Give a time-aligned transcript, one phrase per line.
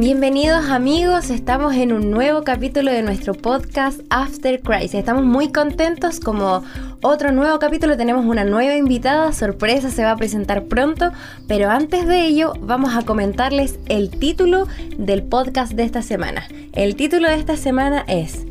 [0.00, 4.94] Bienvenidos amigos, estamos en un nuevo capítulo de nuestro podcast After Crisis.
[4.94, 6.62] Estamos muy contentos como
[7.02, 11.10] otro nuevo capítulo tenemos una nueva invitada, sorpresa se va a presentar pronto,
[11.48, 16.46] pero antes de ello vamos a comentarles el título del podcast de esta semana.
[16.74, 18.46] El título de esta semana es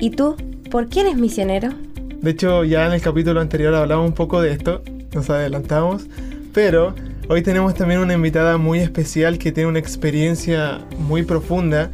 [0.00, 0.34] ¿Y tú
[0.68, 1.74] por qué eres misionero?
[2.20, 4.82] De hecho ya en el capítulo anterior hablamos un poco de esto,
[5.14, 6.08] nos adelantamos,
[6.52, 6.92] pero
[7.30, 11.90] Hoy tenemos también una invitada muy especial que tiene una experiencia muy profunda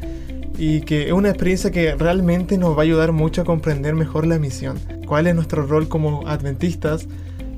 [0.56, 4.28] y que es una experiencia que realmente nos va a ayudar mucho a comprender mejor
[4.28, 4.78] la misión.
[5.09, 7.09] ¿Cuál es nuestro rol como adventistas?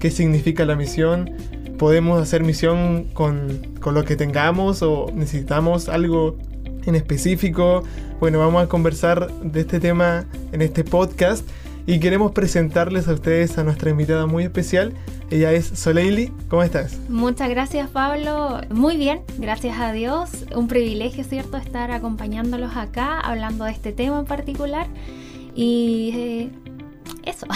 [0.00, 1.30] ¿Qué significa la misión?
[1.76, 6.38] ¿Podemos hacer misión con, con lo que tengamos o necesitamos algo
[6.86, 7.82] en específico?
[8.20, 11.46] Bueno, vamos a conversar de este tema en este podcast
[11.86, 14.94] y queremos presentarles a ustedes a nuestra invitada muy especial
[15.28, 16.32] ella es Soleili.
[16.48, 17.00] ¿Cómo estás?
[17.08, 18.60] Muchas gracias, Pablo.
[18.70, 20.30] Muy bien, gracias a Dios.
[20.54, 24.86] Un privilegio, ¿cierto?, estar acompañándolos acá, hablando de este tema en particular.
[25.56, 26.50] Y eh,
[27.24, 27.46] eso.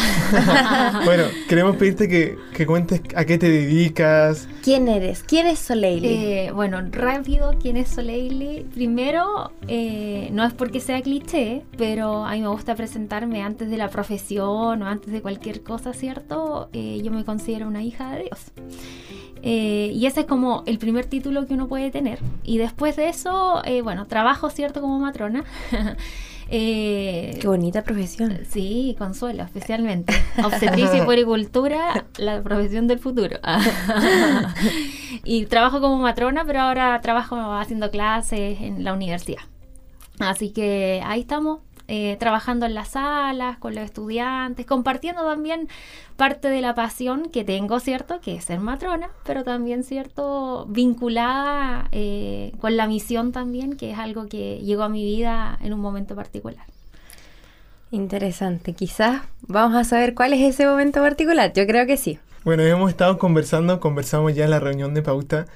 [1.05, 4.49] bueno, queremos pedirte que, cuentes a qué te dedicas.
[4.63, 5.23] ¿Quién eres?
[5.23, 6.09] ¿Quién es Soleili?
[6.09, 8.67] Eh, bueno, rápido, ¿quién es Soleili?
[8.75, 13.77] Primero, eh, no es porque sea cliché, pero a mí me gusta presentarme antes de
[13.77, 16.69] la profesión o antes de cualquier cosa, ¿cierto?
[16.73, 18.53] Eh, yo me considero una hija de Dios.
[19.43, 22.19] y ese es como el primer título que uno puede tener.
[22.45, 24.81] Y después de eso, bueno, trabajo, ¿cierto?
[24.81, 25.45] Como matrona.
[26.53, 28.41] Eh, Qué bonita profesión.
[28.49, 30.13] Sí, consuelo, especialmente.
[30.45, 33.39] Obstetricia y puericultura, la profesión del futuro.
[35.25, 39.43] y trabajo como matrona, pero ahora trabajo haciendo clases en la universidad.
[40.19, 41.61] Así que ahí estamos,
[41.93, 45.67] eh, trabajando en las salas, con los estudiantes, compartiendo también
[46.15, 48.21] parte de la pasión que tengo, ¿cierto?
[48.21, 50.67] Que es ser matrona, pero también, ¿cierto?
[50.69, 55.73] Vinculada eh, con la misión también, que es algo que llegó a mi vida en
[55.73, 56.65] un momento particular.
[57.91, 62.21] Interesante, quizás vamos a saber cuál es ese momento particular, yo creo que sí.
[62.45, 65.47] Bueno, hemos estado conversando, conversamos ya en la reunión de pauta,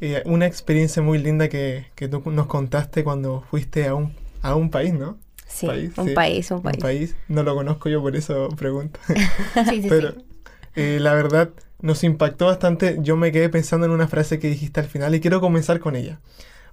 [0.00, 4.12] eh, una experiencia muy linda que, que tú nos contaste cuando fuiste a un,
[4.42, 5.16] a un país, ¿no?
[5.56, 6.76] Sí, un país, un país.
[6.76, 7.16] Un país.
[7.28, 9.00] No lo conozco yo, por eso pregunto.
[9.70, 10.14] sí, sí, Pero
[10.74, 11.50] eh, la verdad
[11.80, 12.98] nos impactó bastante.
[13.00, 15.96] Yo me quedé pensando en una frase que dijiste al final y quiero comenzar con
[15.96, 16.20] ella.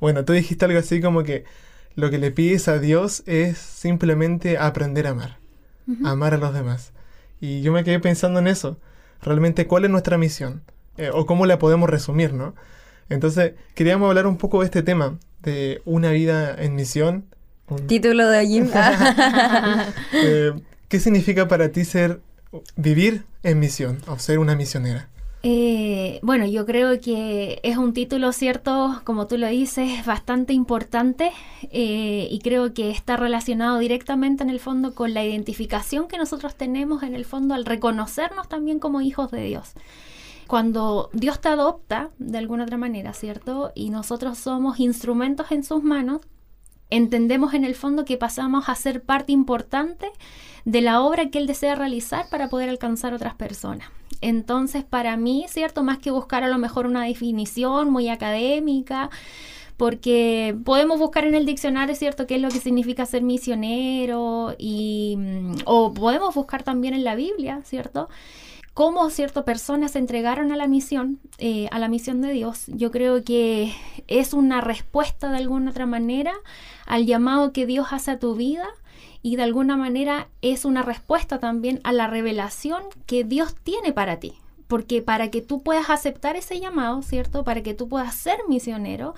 [0.01, 1.45] Bueno, tú dijiste algo así como que
[1.95, 5.37] lo que le pides a Dios es simplemente aprender a amar.
[6.03, 6.91] Amar a los demás.
[7.39, 8.79] Y yo me quedé pensando en eso.
[9.21, 10.61] Realmente, ¿cuál es nuestra misión?
[10.97, 12.53] Eh, o cómo la podemos resumir, ¿no?
[13.09, 17.25] Entonces, queríamos hablar un poco de este tema, de una vida en misión,
[17.87, 18.63] Título de allí.
[20.13, 20.53] Eh,
[20.87, 22.21] ¿Qué significa para ti ser,
[22.75, 25.09] vivir en misión o ser una misionera?
[25.45, 31.31] Eh, bueno, yo creo que es un título, cierto, como tú lo dices, bastante importante
[31.63, 36.55] eh, y creo que está relacionado directamente en el fondo con la identificación que nosotros
[36.55, 39.73] tenemos en el fondo al reconocernos también como hijos de Dios.
[40.47, 43.73] Cuando Dios te adopta de alguna otra manera, ¿cierto?
[43.75, 46.21] Y nosotros somos instrumentos en sus manos,
[46.95, 50.07] entendemos en el fondo que pasamos a ser parte importante
[50.65, 53.89] de la obra que Él desea realizar para poder alcanzar otras personas.
[54.21, 55.83] Entonces, para mí, ¿cierto?
[55.83, 59.09] Más que buscar a lo mejor una definición muy académica,
[59.75, 65.15] porque podemos buscar en el diccionario, ¿cierto?, qué es lo que significa ser misionero, y,
[65.17, 68.07] mm, o podemos buscar también en la Biblia, ¿cierto?
[68.73, 72.91] Cómo ciertas personas se entregaron a la misión, eh, a la misión de Dios, yo
[72.91, 73.73] creo que
[74.07, 76.33] es una respuesta de alguna otra manera
[76.85, 78.67] al llamado que Dios hace a tu vida
[79.21, 84.19] y de alguna manera es una respuesta también a la revelación que Dios tiene para
[84.19, 84.33] ti.
[84.67, 87.43] Porque para que tú puedas aceptar ese llamado, ¿cierto?
[87.43, 89.13] Para que tú puedas ser misionero,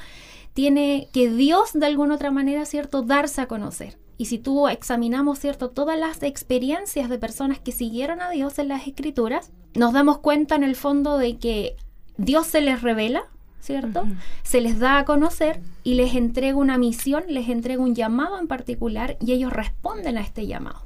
[0.54, 3.02] tiene que Dios de alguna otra manera, ¿cierto?
[3.02, 3.98] Darse a conocer.
[4.18, 8.70] Y si tú examinamos, ¿cierto?, todas las experiencias de personas que siguieron a Dios en
[8.70, 11.76] las escrituras, nos damos cuenta en el fondo de que
[12.18, 13.24] Dios se les revela,
[13.60, 14.06] ¿cierto?
[14.44, 18.48] Se les da a conocer y les entrega una misión, les entrega un llamado en
[18.48, 20.82] particular y ellos responden a este llamado.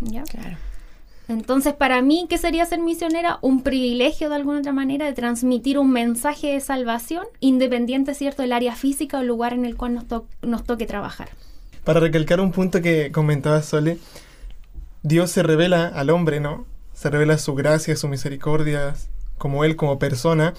[0.00, 0.22] ¿Ya?
[0.22, 0.56] Claro.
[1.28, 3.38] Entonces, para mí, ¿qué sería ser misionera?
[3.40, 8.52] Un privilegio de alguna otra manera de transmitir un mensaje de salvación, independiente, ¿cierto?, del
[8.52, 10.04] área física o lugar en el cual nos,
[10.42, 11.28] nos toque trabajar.
[11.84, 13.98] Para recalcar un punto que comentaba Sole,
[15.02, 16.66] Dios se revela al hombre, ¿no?
[16.92, 18.94] Se revela su gracia, su misericordia,
[19.38, 20.54] como Él, como persona,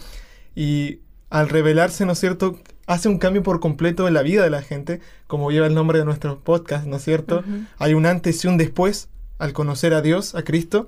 [0.56, 4.50] y al revelarse, ¿no es cierto?, hace un cambio por completo en la vida de
[4.50, 7.44] la gente, como lleva el nombre de nuestro podcast, ¿no es cierto?
[7.78, 9.08] Hay un antes y un después
[9.40, 10.88] al conocer a Dios, a Cristo,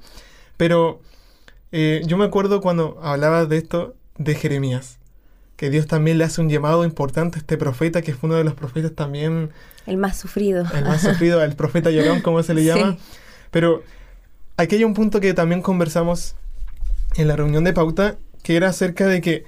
[0.58, 1.00] pero
[1.72, 5.00] eh, yo me acuerdo cuando hablaba de esto de Jeremías,
[5.64, 8.44] que Dios también le hace un llamado importante a este profeta, que fue uno de
[8.44, 9.52] los profetas también...
[9.86, 10.66] El más sufrido.
[10.76, 12.98] El más sufrido, el profeta llorón, como se le llama.
[13.50, 13.82] Pero
[14.58, 16.36] aquí hay un punto que también conversamos
[17.16, 19.46] en la reunión de pauta, que era acerca de que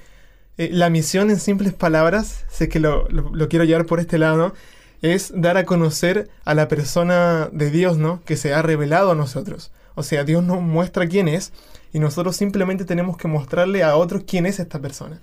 [0.58, 4.38] eh, la misión en simples palabras, sé que lo, lo, quiero llevar por este lado,
[4.38, 4.54] ¿no?
[5.02, 8.22] es dar a conocer a la persona de Dios, ¿no?
[8.24, 9.74] Que se ha revelado a nosotros.
[9.96, 11.52] O sea, Dios nos muestra quién es
[11.92, 15.20] y nosotros simplemente tenemos que mostrarle a otros quién es esta persona.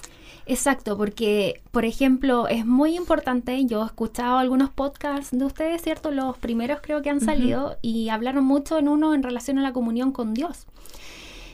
[0.46, 6.10] Exacto, porque, por ejemplo, es muy importante, yo he escuchado algunos podcasts de ustedes, ¿cierto?
[6.10, 9.72] Los primeros creo que han salido y hablaron mucho en uno en relación a la
[9.72, 10.66] comunión con Dios.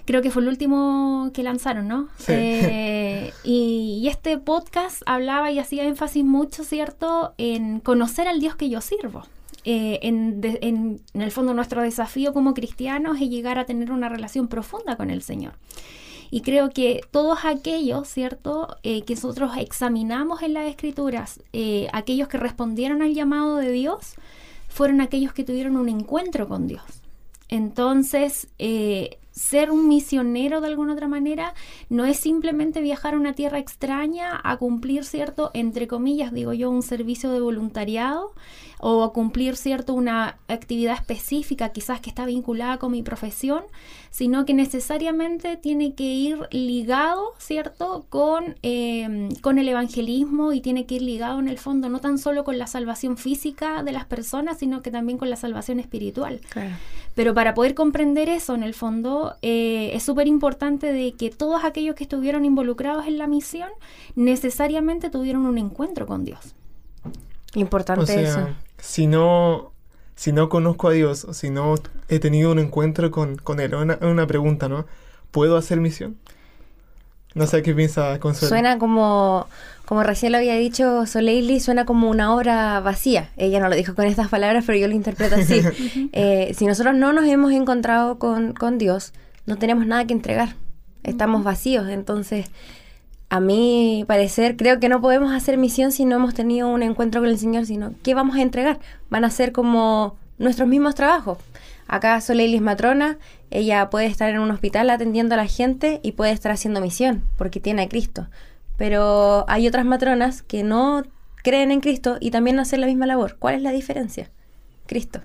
[0.07, 2.09] Creo que fue el último que lanzaron, ¿no?
[2.17, 2.33] Sí.
[2.33, 8.57] Eh, y, y, este podcast hablaba y hacía énfasis mucho, ¿cierto?, en conocer al Dios
[8.57, 9.25] que yo sirvo.
[9.65, 13.93] Eh, en, de, en, en, el fondo nuestro desafío como cristianos es llegar a tener
[13.93, 15.53] una relación profunda con el Señor.
[16.31, 22.29] Y creo que todos aquellos, ¿cierto?, eh, que nosotros examinamos en las escrituras, eh, aquellos
[22.29, 24.15] que respondieron al llamado de Dios,
[24.69, 26.83] fueron aquellos que tuvieron un encuentro con Dios.
[27.49, 31.55] Entonces, eh, ser un misionero de alguna otra manera
[31.89, 36.71] no es simplemente viajar a una tierra extraña a cumplir cierto, entre comillas, digo yo,
[36.71, 38.33] un servicio de voluntariado
[38.81, 43.65] o a cumplir cierto una actividad específica quizás que está vinculada con mi profesión,
[44.11, 50.87] sino que necesariamente tiene que ir ligado, ¿cierto?, con, eh, con el evangelismo y tiene
[50.87, 54.05] que ir ligado en el fondo no tan solo con la salvación física de las
[54.05, 56.41] personas, sino que también con la salvación espiritual.
[56.49, 56.75] Claro.
[57.15, 61.65] Pero para poder comprender eso, en el fondo, eh, es súper importante de que todos
[61.65, 63.71] aquellos que estuvieron involucrados en la misión
[64.15, 66.55] necesariamente tuvieron un encuentro con Dios.
[67.55, 68.49] Importante o sea, eso.
[68.79, 69.73] Si no,
[70.15, 71.75] si no conozco a Dios, o si no
[72.09, 74.87] he tenido un encuentro con, con Él, una, una pregunta, ¿no?
[75.31, 76.17] ¿Puedo hacer misión?
[77.35, 78.49] No sé qué piensa Consuelo.
[78.49, 79.47] Suena como,
[79.85, 83.31] como recién lo había dicho Soleili, suena como una obra vacía.
[83.37, 85.61] Ella no lo dijo con estas palabras, pero yo lo interpreto así.
[86.13, 89.13] eh, si nosotros no nos hemos encontrado con, con Dios,
[89.47, 90.57] no tenemos nada que entregar.
[91.05, 91.89] Estamos vacíos.
[91.89, 92.47] Entonces,
[93.31, 97.21] a mi parecer, creo que no podemos hacer misión si no hemos tenido un encuentro
[97.21, 98.81] con el Señor, sino ¿qué vamos a entregar?
[99.11, 101.39] Van a ser como nuestros mismos trabajos.
[101.87, 103.19] Acá Soleili es matrona,
[103.51, 107.25] ella puede estar en un hospital atendiendo a la gente y puede estar haciendo misión,
[107.37, 108.29] porque tiene a Cristo.
[108.77, 111.03] Pero hay otras matronas que no
[111.43, 113.37] creen en Cristo y también hacen la misma labor.
[113.39, 114.31] ¿Cuál es la diferencia?
[114.87, 115.21] Cristo.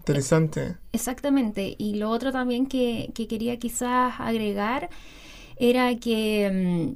[0.00, 0.76] Interesante.
[0.92, 1.74] Exactamente.
[1.78, 4.88] Y lo otro también que, que quería quizás agregar
[5.58, 6.94] era que...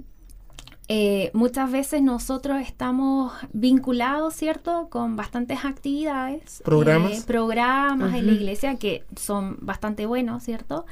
[0.95, 8.19] Eh, muchas veces nosotros estamos vinculados, ¿cierto?, con bastantes actividades, programas, eh, programas uh -huh.
[8.19, 10.85] en la iglesia que son bastante buenos, ¿cierto?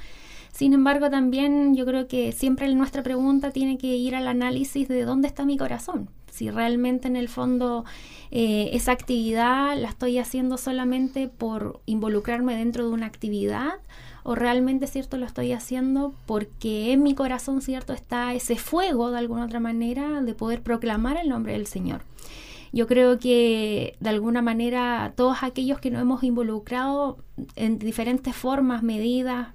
[0.53, 5.05] Sin embargo, también yo creo que siempre nuestra pregunta tiene que ir al análisis de
[5.05, 6.09] dónde está mi corazón.
[6.31, 7.85] Si realmente en el fondo
[8.31, 13.75] eh, esa actividad la estoy haciendo solamente por involucrarme dentro de una actividad
[14.23, 19.19] o realmente cierto lo estoy haciendo porque en mi corazón cierto está ese fuego de
[19.19, 22.03] alguna otra manera de poder proclamar el nombre del Señor.
[22.73, 27.19] Yo creo que de alguna manera todos aquellos que nos hemos involucrado
[27.57, 29.49] en diferentes formas, medidas,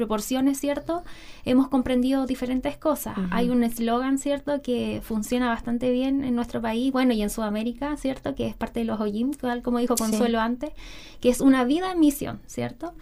[0.00, 1.02] proporciones, ¿cierto?
[1.44, 3.16] Hemos comprendido diferentes cosas.
[3.16, 3.28] Uh -huh.
[3.36, 7.96] Hay un eslogan, ¿cierto?, que funciona bastante bien en nuestro país, bueno, y en Sudamérica,
[7.96, 9.30] ¿cierto?, que es parte de los OYIM,
[9.62, 10.44] como dijo Consuelo sí.
[10.50, 10.70] antes,
[11.20, 12.94] que es una vida en misión, ¿cierto?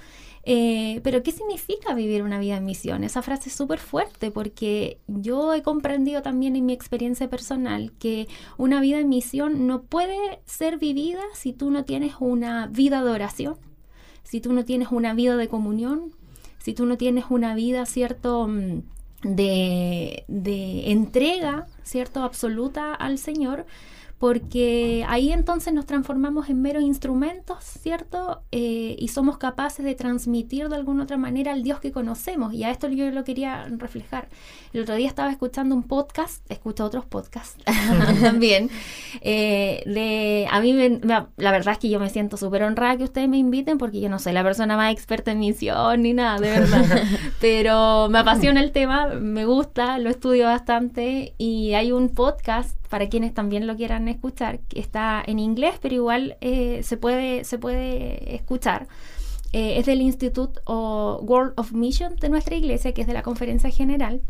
[0.51, 3.05] Eh, pero ¿qué significa vivir una vida en misión?
[3.05, 8.29] Esa frase es súper fuerte porque yo he comprendido también en mi experiencia personal que
[8.57, 13.11] una vida en misión no puede ser vivida si tú no tienes una vida de
[13.11, 13.57] oración,
[14.23, 16.15] si tú no tienes una vida de comunión,
[16.69, 18.47] si tú no tienes una vida, ¿cierto?
[19.23, 22.23] De, de entrega, ¿cierto?
[22.23, 23.65] Absoluta al Señor
[24.19, 28.43] porque ahí entonces nos transformamos en meros instrumentos, ¿cierto?
[28.51, 32.53] Eh, y somos capaces de transmitir de alguna otra manera al Dios que conocemos.
[32.53, 34.29] Y a esto yo lo quería reflejar.
[34.73, 37.63] El otro día estaba escuchando un podcast, escucho otros podcasts
[38.21, 38.71] también.
[39.21, 43.05] Eh, de, a mí, me, la verdad es que yo me siento súper honrada que
[43.05, 46.41] ustedes me inviten porque yo no soy la persona más experta en misión ni nada,
[46.41, 47.03] de verdad.
[47.41, 53.09] Pero me apasiona el tema, me gusta, lo estudio bastante y hay un podcast para
[53.09, 57.59] quienes también lo quieran escuchar, que está en inglés, pero igual eh, se, puede, se
[57.59, 58.89] puede escuchar.
[59.53, 63.71] Eh, es del Institute World of Mission de nuestra iglesia, que es de la conferencia
[63.71, 64.21] general.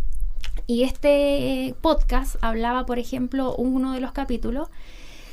[0.66, 4.68] Y este podcast hablaba, por ejemplo, uno de los capítulos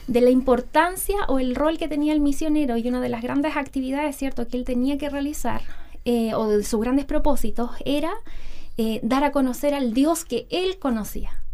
[0.07, 3.57] de la importancia o el rol que tenía el misionero y una de las grandes
[3.57, 5.61] actividades, ¿cierto?, que él tenía que realizar,
[6.05, 8.13] eh, o de sus grandes propósitos, era
[9.03, 11.44] dar a conocer al Dios que él conocía.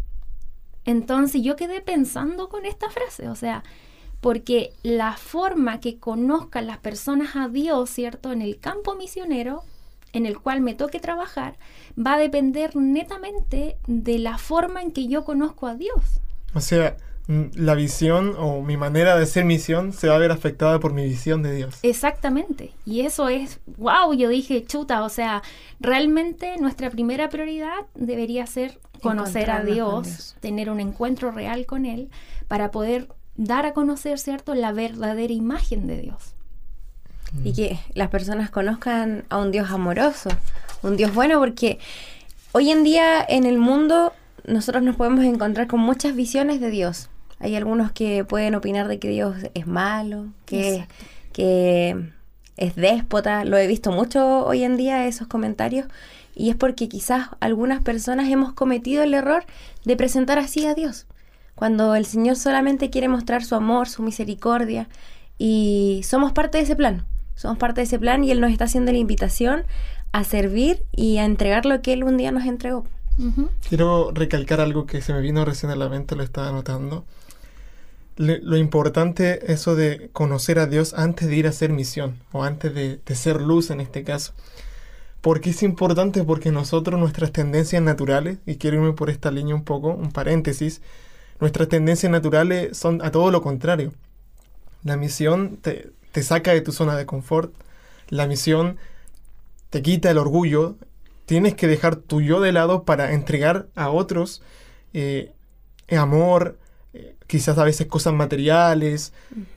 [0.85, 3.63] Entonces yo quedé pensando con esta frase, o sea,
[4.19, 8.31] porque la forma que conozcan las personas a Dios, ¿cierto?
[8.31, 9.63] En el campo misionero,
[10.13, 11.55] en el cual me toque trabajar,
[11.97, 16.21] va a depender netamente de la forma en que yo conozco a Dios.
[16.53, 16.97] O sea,
[17.27, 21.05] la visión o mi manera de ser misión se va a ver afectada por mi
[21.05, 21.75] visión de Dios.
[21.83, 22.71] Exactamente.
[22.85, 25.41] Y eso es, wow, yo dije, chuta, o sea,
[25.79, 32.09] realmente nuestra primera prioridad debería ser conocer a Dios, tener un encuentro real con Él,
[32.47, 36.35] para poder dar a conocer, ¿cierto?, la verdadera imagen de Dios.
[37.45, 40.29] Y que las personas conozcan a un Dios amoroso,
[40.83, 41.79] un Dios bueno, porque
[42.51, 44.11] hoy en día en el mundo
[44.45, 47.09] nosotros nos podemos encontrar con muchas visiones de Dios.
[47.39, 50.85] Hay algunos que pueden opinar de que Dios es malo, que,
[51.33, 52.11] que
[52.57, 53.45] es déspota.
[53.45, 55.87] Lo he visto mucho hoy en día, esos comentarios.
[56.35, 59.43] Y es porque quizás algunas personas hemos cometido el error
[59.85, 61.07] de presentar así a Dios.
[61.55, 64.87] Cuando el Señor solamente quiere mostrar su amor, su misericordia.
[65.37, 67.05] Y somos parte de ese plan.
[67.35, 69.63] Somos parte de ese plan y Él nos está haciendo la invitación
[70.11, 72.85] a servir y a entregar lo que Él un día nos entregó.
[73.67, 77.05] Quiero recalcar algo que se me vino recién a la mente, lo estaba notando.
[78.17, 82.73] lo importante eso de conocer a Dios antes de ir a hacer misión o antes
[82.73, 84.33] de, ser luz en este caso.
[85.21, 86.23] ¿Por qué es importante?
[86.23, 90.81] Porque nosotros, nuestras tendencias naturales, y quiero irme por esta línea un poco, un paréntesis,
[91.39, 93.93] nuestras tendencias naturales son a todo lo contrario.
[94.83, 97.53] La misión te, te saca de tu zona de confort,
[98.09, 98.77] la misión
[99.69, 100.75] te quita el orgullo,
[101.31, 104.41] tienes que dejar tu yo de lado para entregar a otros
[104.91, 105.31] eh,
[105.89, 106.59] amor,
[106.91, 109.13] eh, quizás a veces cosas materiales,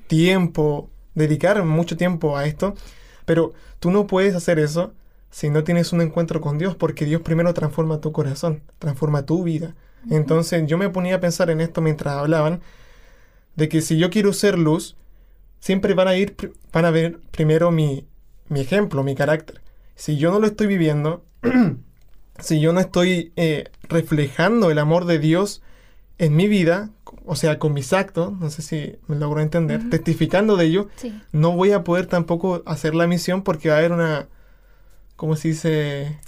[0.07, 2.77] tiempo, dedicar mucho tiempo a esto,
[3.25, 4.95] pero tú no puedes hacer eso
[5.33, 9.43] si no tienes un encuentro con Dios, porque Dios primero transforma tu corazón, transforma tu
[9.43, 9.75] vida.
[10.09, 12.61] Entonces yo me ponía a pensar en esto mientras hablaban,
[13.57, 14.95] de que si yo quiero ser luz,
[15.59, 16.37] siempre van a ir,
[16.73, 18.07] van a ver primero mi,
[18.47, 19.61] mi ejemplo, mi carácter.
[19.97, 21.25] Si yo no lo estoy viviendo,
[22.39, 25.63] si yo no estoy eh, reflejando el amor de Dios
[26.19, 26.91] en mi vida,
[27.25, 30.89] o sea, con mis actos, no sé si me logro entender, testificando de ello,
[31.33, 34.29] no voy a poder tampoco hacer la misión porque va a haber una,
[35.17, 36.19] ¿cómo se dice?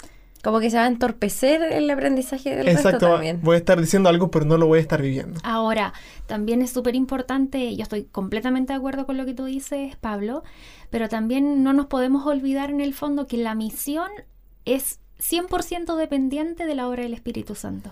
[0.42, 3.40] Como que se va a entorpecer el aprendizaje del Exacto, también.
[3.42, 5.40] voy a estar diciendo algo, pero no lo voy a estar viviendo.
[5.42, 5.92] Ahora,
[6.26, 10.44] también es súper importante, yo estoy completamente de acuerdo con lo que tú dices, Pablo,
[10.90, 14.08] pero también no nos podemos olvidar en el fondo que la misión
[14.64, 17.90] es 100% dependiente de la obra del Espíritu Santo.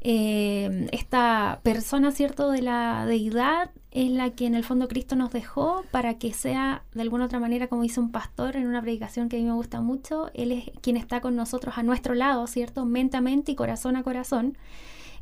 [0.00, 5.32] Eh, esta persona, ¿cierto?, de la deidad es la que en el fondo Cristo nos
[5.32, 9.28] dejó para que sea de alguna otra manera, como dice un pastor en una predicación
[9.28, 12.46] que a mí me gusta mucho, Él es quien está con nosotros a nuestro lado,
[12.46, 14.56] ¿cierto?, mente a mente y corazón a corazón.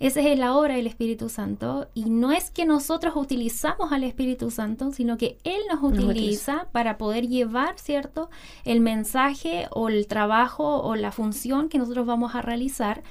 [0.00, 4.50] Esa es la obra del Espíritu Santo y no es que nosotros utilizamos al Espíritu
[4.50, 8.28] Santo, sino que Él nos utiliza para poder llevar, ¿cierto?,
[8.64, 13.02] el mensaje o el trabajo o la función que nosotros vamos a realizar,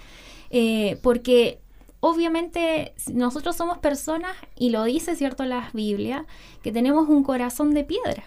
[0.50, 1.60] eh, porque
[2.02, 6.25] obviamente nosotros somos personas, y lo dice, ¿cierto?, la Biblia,
[6.62, 8.25] que tenemos un corazón de piedra.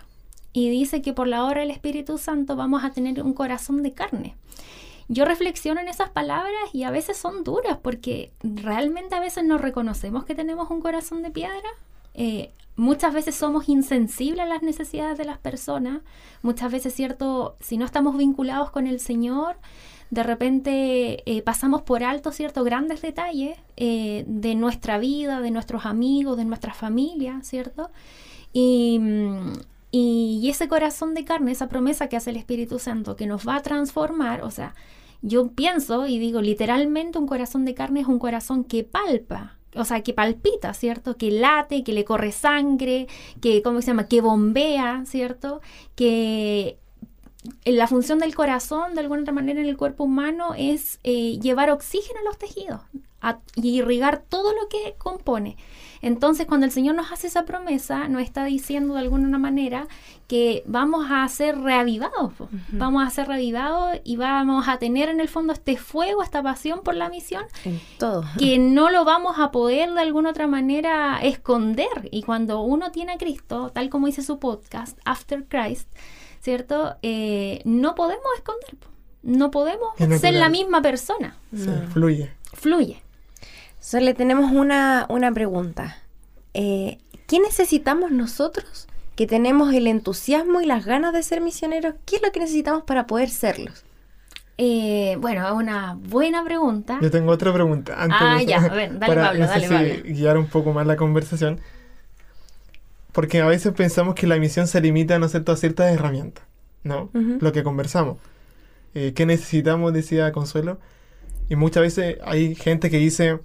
[0.54, 3.92] Y dice que por la obra del Espíritu Santo vamos a tener un corazón de
[3.92, 4.34] carne
[5.08, 9.58] yo reflexiono en esas palabras y a veces son duras porque realmente a veces no
[9.58, 11.68] reconocemos que tenemos un corazón de piedra.
[12.14, 16.02] Eh, muchas veces somos insensibles a las necesidades de las personas.
[16.42, 19.56] Muchas veces, cierto, si no estamos vinculados con el Señor,
[20.10, 25.86] de repente eh, pasamos por alto ciertos grandes detalles eh, de nuestra vida, de nuestros
[25.86, 27.90] amigos, de nuestra familia, ¿cierto?
[28.52, 29.00] Y,
[29.98, 33.56] y, ese corazón de carne, esa promesa que hace el Espíritu Santo, que nos va
[33.56, 34.74] a transformar, o sea,
[35.22, 39.84] yo pienso y digo, literalmente un corazón de carne es un corazón que palpa, o
[39.84, 41.16] sea, que palpita, ¿cierto?
[41.16, 43.08] Que late, que le corre sangre,
[43.40, 44.06] que, ¿cómo se llama?
[44.06, 45.60] Que bombea, ¿cierto?
[45.94, 46.78] Que
[47.64, 51.70] la función del corazón, de alguna otra manera, en el cuerpo humano es eh, llevar
[51.70, 52.80] oxígeno a los tejidos
[53.54, 55.56] y irrigar todo lo que compone.
[56.06, 59.88] Entonces, cuando el Señor nos hace esa promesa, nos está diciendo de alguna manera
[60.28, 62.32] que vamos a ser reavivados,
[62.70, 66.82] vamos a ser reavivados y vamos a tener en el fondo este fuego, esta pasión
[66.84, 67.42] por la misión,
[67.98, 68.22] todo.
[68.38, 72.08] que no lo vamos a poder de alguna otra manera esconder.
[72.12, 75.88] Y cuando uno tiene a Cristo, tal como dice su podcast, After Christ,
[76.40, 76.98] ¿cierto?
[77.02, 78.76] Eh, no podemos esconder,
[79.25, 79.88] no podemos
[80.20, 81.36] ser la misma persona.
[81.92, 82.30] fluye.
[82.52, 83.02] Fluye.
[83.86, 85.98] Solo le tenemos una, una pregunta.
[86.54, 91.94] Eh, ¿Qué necesitamos nosotros que tenemos el entusiasmo y las ganas de ser misioneros?
[92.04, 93.84] ¿Qué es lo que necesitamos para poder serlos?
[94.58, 96.98] Eh, bueno, es una buena pregunta.
[97.00, 97.94] Yo tengo otra pregunta.
[97.96, 100.14] Antes Ah, de- ya, a ver, dale, para, Pablo, no sé dale, si Pablo.
[100.16, 101.60] guiar un poco más la conversación.
[103.12, 105.52] Porque a veces pensamos que la misión se limita ¿no es cierto?
[105.52, 106.42] a ciertas herramientas,
[106.82, 107.08] ¿no?
[107.14, 108.18] Lo que conversamos.
[108.94, 109.92] Eh, ¿Qué necesitamos?
[109.92, 110.80] Decía Consuelo.
[111.48, 113.38] Y muchas veces hay gente que dice,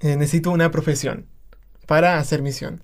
[0.00, 1.26] eh, necesito una profesión
[1.86, 2.82] para hacer misión.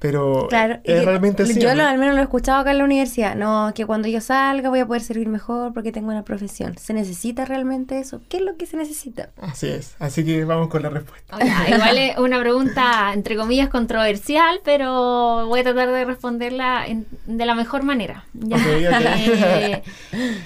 [0.00, 1.60] Pero Claro, y es realmente así.
[1.60, 1.82] Yo ¿o no?
[1.82, 3.36] lo- al menos lo he escuchado acá en la universidad.
[3.36, 6.76] No, que cuando yo salga voy a poder servir mejor porque tengo una profesión.
[6.78, 8.20] ¿Se necesita realmente eso?
[8.30, 9.28] ¿Qué es lo que se necesita?
[9.40, 9.94] Así es.
[9.98, 11.36] Así que vamos con la respuesta.
[11.36, 17.06] Sea, igual es una pregunta, entre comillas, controversial, pero voy a tratar de responderla en-
[17.26, 18.24] de la mejor manera.
[18.42, 19.82] Eh,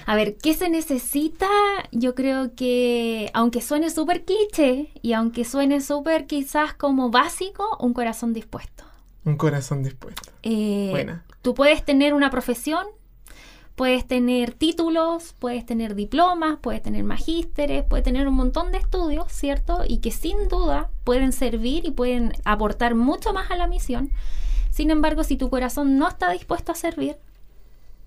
[0.06, 1.46] a ver, ¿qué se necesita?
[1.92, 7.92] Yo creo que, aunque suene súper cliché y aunque suene súper quizás como básico, un
[7.94, 8.83] corazón dispuesto.
[9.24, 10.30] Un corazón dispuesto.
[10.42, 11.24] Eh, Buena.
[11.42, 12.86] Tú puedes tener una profesión,
[13.74, 19.32] puedes tener títulos, puedes tener diplomas, puedes tener magísteres, puedes tener un montón de estudios,
[19.32, 19.82] ¿cierto?
[19.86, 24.10] Y que sin duda pueden servir y pueden aportar mucho más a la misión.
[24.70, 27.16] Sin embargo, si tu corazón no está dispuesto a servir,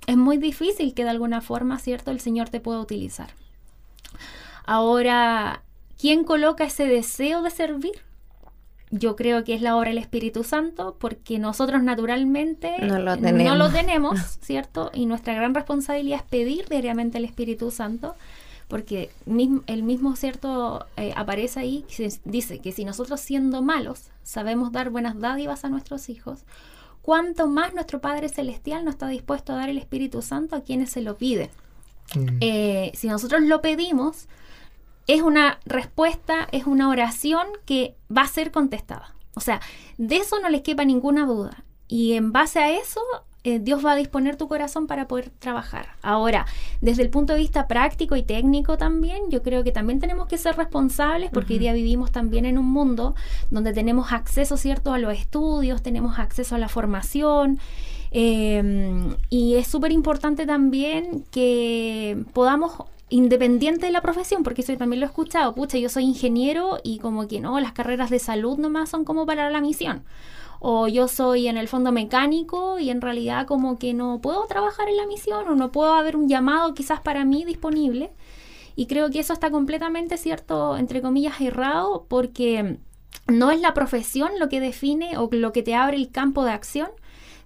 [0.05, 3.29] es muy difícil que de alguna forma, ¿cierto?, el Señor te pueda utilizar.
[4.65, 5.63] Ahora,
[5.97, 8.06] ¿quién coloca ese deseo de servir?
[8.89, 13.22] Yo creo que es la obra del Espíritu Santo, porque nosotros naturalmente No lo no
[13.22, 13.58] tenemos.
[13.58, 14.91] lo tenemos, ¿cierto?
[14.94, 18.15] Y nuestra gran responsabilidad es pedir diariamente al Espíritu Santo,
[18.70, 19.10] porque
[19.67, 20.86] el mismo, ¿cierto?
[20.96, 25.63] Eh, aparece ahí, que se- dice que si nosotros siendo malos sabemos dar buenas dádivas
[25.65, 26.39] a nuestros hijos,
[27.01, 30.89] cuánto más nuestro Padre Celestial no está dispuesto a dar el Espíritu Santo a quienes
[30.91, 31.50] se lo piden.
[32.15, 32.38] Mm.
[32.41, 34.27] Eh, si nosotros lo pedimos,
[35.07, 39.13] es una respuesta, es una oración que va a ser contestada.
[39.35, 39.61] O sea,
[39.97, 41.63] de eso no les quepa ninguna duda.
[41.87, 42.99] Y en base a eso,
[43.45, 45.89] eh, Dios va a disponer tu corazón para poder trabajar.
[46.01, 46.45] Ahora,
[46.81, 50.37] desde el punto de vista práctico y técnico también, yo creo que también tenemos que
[50.37, 53.15] ser responsables porque hoy día vivimos también en un mundo
[53.49, 57.60] donde tenemos acceso, ¿cierto?, a los estudios, tenemos acceso a la formación.
[58.12, 62.73] eh, y es súper importante también que podamos
[63.10, 67.00] independiente de la profesión, porque eso también lo he escuchado, pucha, yo soy ingeniero y
[67.00, 70.04] como que no, las carreras de salud nomás son como para la misión.
[70.60, 74.89] O yo soy en el fondo mecánico y en realidad como que no puedo trabajar
[74.89, 78.12] en la misión o no puedo haber un llamado quizás para mí disponible.
[78.76, 82.78] Y creo que eso está completamente cierto, entre comillas, errado, porque
[83.28, 86.52] no es la profesión lo que define o lo que te abre el campo de
[86.52, 86.89] acción,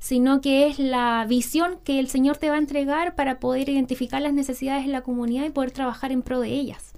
[0.01, 4.19] sino que es la visión que el Señor te va a entregar para poder identificar
[4.19, 6.91] las necesidades de la comunidad y poder trabajar en pro de ellas.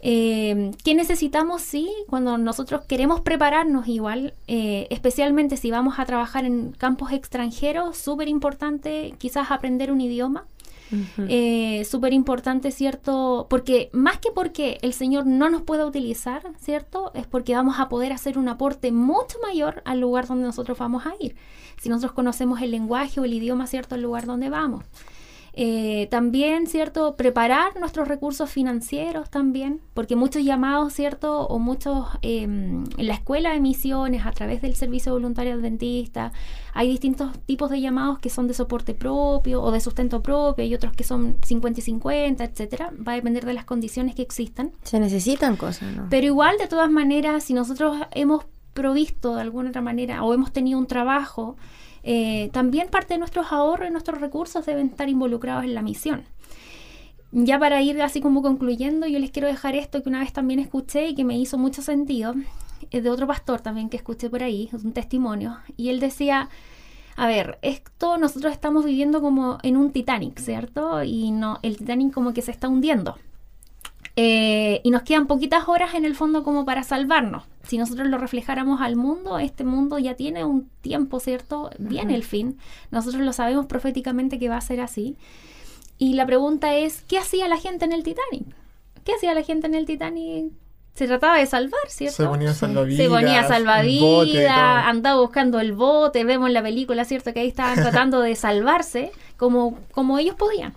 [0.00, 1.62] Eh, ¿Qué necesitamos?
[1.62, 7.96] Sí, cuando nosotros queremos prepararnos igual, eh, especialmente si vamos a trabajar en campos extranjeros,
[7.98, 10.44] súper importante quizás aprender un idioma.
[11.28, 13.46] Eh, súper importante, ¿cierto?
[13.50, 17.12] Porque más que porque el Señor no nos pueda utilizar, ¿cierto?
[17.14, 21.06] Es porque vamos a poder hacer un aporte mucho mayor al lugar donde nosotros vamos
[21.06, 21.36] a ir.
[21.80, 23.94] Si nosotros conocemos el lenguaje o el idioma, ¿cierto?
[23.94, 24.84] El lugar donde vamos.
[25.60, 27.16] Eh, también, ¿cierto?
[27.16, 31.48] Preparar nuestros recursos financieros también, porque muchos llamados, ¿cierto?
[31.48, 36.30] O muchos eh, en la escuela de misiones, a través del servicio voluntario adventista,
[36.74, 40.72] hay distintos tipos de llamados que son de soporte propio o de sustento propio y
[40.76, 42.92] otros que son 50 y 50, etcétera.
[42.96, 44.70] Va a depender de las condiciones que existan.
[44.84, 46.06] Se necesitan cosas, ¿no?
[46.08, 48.44] Pero igual, de todas maneras, si nosotros hemos
[48.74, 51.56] provisto de alguna otra manera o hemos tenido un trabajo,
[52.10, 56.24] eh, también parte de nuestros ahorros y nuestros recursos deben estar involucrados en la misión.
[57.32, 60.58] Ya para ir así como concluyendo, yo les quiero dejar esto que una vez también
[60.58, 62.32] escuché y que me hizo mucho sentido,
[62.90, 66.48] es de otro pastor también que escuché por ahí, un testimonio, y él decía,
[67.14, 71.02] a ver, esto nosotros estamos viviendo como en un Titanic, ¿cierto?
[71.02, 73.18] Y no, el Titanic como que se está hundiendo.
[74.20, 77.44] Eh, y nos quedan poquitas horas en el fondo como para salvarnos.
[77.62, 81.70] Si nosotros lo reflejáramos al mundo, este mundo ya tiene un tiempo, ¿cierto?
[81.78, 82.58] Viene el fin.
[82.90, 85.16] Nosotros lo sabemos proféticamente que va a ser así.
[85.98, 88.44] Y la pregunta es, ¿qué hacía la gente en el Titanic?
[89.04, 90.50] ¿Qué hacía la gente en el Titanic?
[90.94, 92.16] Se trataba de salvar, ¿cierto?
[92.16, 93.04] Se ponía salvavidas.
[93.04, 97.32] Se ponía salvavidas, andaba buscando el bote, vemos en la película, ¿cierto?
[97.32, 100.74] Que ahí estaban tratando de salvarse como, como ellos podían.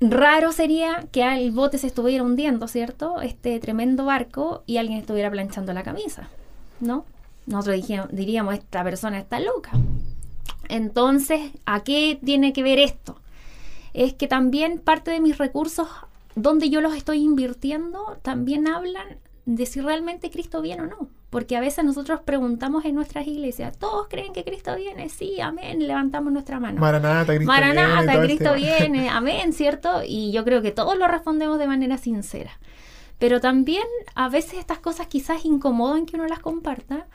[0.00, 3.20] Raro sería que el bote se estuviera hundiendo, ¿cierto?
[3.20, 6.28] Este tremendo barco y alguien estuviera planchando la camisa,
[6.80, 7.04] ¿no?
[7.46, 9.72] Nosotros dijimos- diríamos, esta persona está loca.
[10.68, 13.16] Entonces, ¿a qué tiene que ver esto?
[13.94, 15.88] Es que también parte de mis recursos,
[16.36, 21.08] donde yo los estoy invirtiendo, también hablan de si realmente Cristo viene o no.
[21.30, 25.10] Porque a veces nosotros preguntamos en nuestras iglesias, ¿todos creen que Cristo viene?
[25.10, 26.80] Sí, amén, levantamos nuestra mano.
[26.80, 28.12] Maranata, Cristo Maranata, viene.
[28.12, 30.02] el Cristo viene, amén, ¿cierto?
[30.06, 32.58] Y yo creo que todos lo respondemos de manera sincera.
[33.18, 37.06] Pero también a veces estas cosas quizás incomodan que uno las comparta,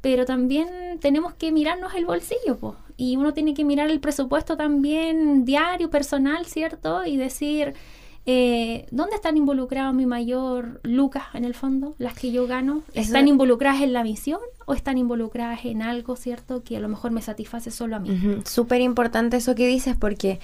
[0.00, 2.76] pero también tenemos que mirarnos el bolsillo, po.
[2.96, 7.04] y uno tiene que mirar el presupuesto también diario, personal, ¿cierto?
[7.04, 7.74] Y decir,
[8.32, 11.94] eh, ¿dónde están involucrados mi mayor lucas en el fondo?
[11.98, 16.14] Las que yo gano, Eso- ¿están involucradas en la misión o están involucradas en algo,
[16.14, 16.62] ¿cierto?
[16.62, 18.10] Que a lo mejor me satisface solo a mí.
[18.10, 20.38] Ujú, Súper importante eso que dices porque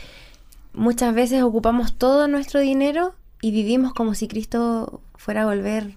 [0.73, 5.95] muchas veces ocupamos todo nuestro dinero y vivimos como si Cristo fuera a volver,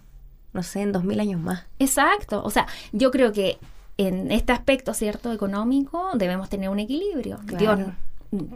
[0.53, 1.65] no sé, en dos mil años más.
[1.79, 3.57] Exacto, o sea, yo creo que
[3.97, 5.33] en este aspecto, ¿cierto?
[5.33, 7.39] Económico, debemos tener un equilibrio.
[7.47, 7.75] Claro.
[7.77, 7.89] Dios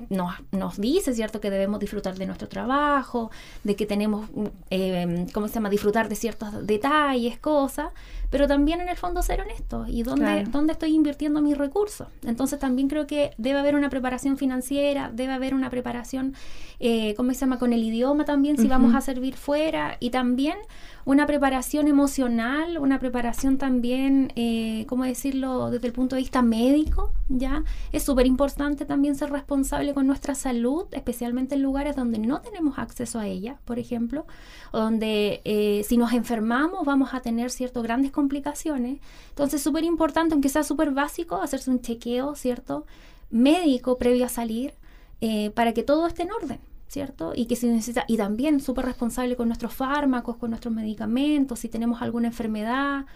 [0.09, 1.39] nos, nos dice, ¿cierto?
[1.41, 3.31] Que debemos disfrutar de nuestro trabajo,
[3.63, 4.29] de que tenemos,
[4.69, 5.69] eh, ¿cómo se llama?
[5.69, 7.87] Disfrutar de ciertos detalles, cosas,
[8.29, 10.49] pero también en el fondo ser honesto y dónde, Claro.
[10.51, 12.07] dónde estoy invirtiendo mis recursos.
[12.23, 16.35] Entonces también creo que debe haber una preparación financiera, debe haber una preparación,
[16.79, 17.57] eh, ¿cómo se llama?
[17.59, 20.57] Con el idioma también, si vamos a servir fuera y también
[21.05, 27.11] una preparación emocional, una preparación también, eh, ¿cómo decirlo?, desde el punto de vista médico,
[27.29, 27.63] ¿ya?
[27.91, 32.79] Es súper importante también ser responsable con nuestra salud, especialmente en lugares donde no tenemos
[32.79, 34.25] acceso a ella, por ejemplo,
[34.71, 38.99] o donde eh, si nos enfermamos vamos a tener cierto grandes complicaciones.
[39.29, 42.85] Entonces, súper importante, aunque sea súper básico, hacerse un chequeo, ¿cierto?,
[43.29, 44.73] médico previo a salir,
[45.21, 46.59] eh, para que todo esté en orden.
[46.93, 47.33] ¿Cierto?
[47.35, 51.67] Y que si necesita, y también súper responsable con nuestros fármacos, con nuestros medicamentos, si
[51.67, 53.07] tenemos alguna enfermedad,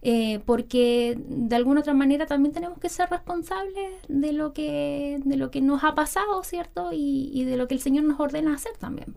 [0.00, 5.36] eh, porque de alguna otra manera también tenemos que ser responsables de lo que, de
[5.36, 6.90] lo que nos ha pasado, ¿cierto?
[6.94, 9.14] Y, y de lo que el Señor nos ordena hacer también.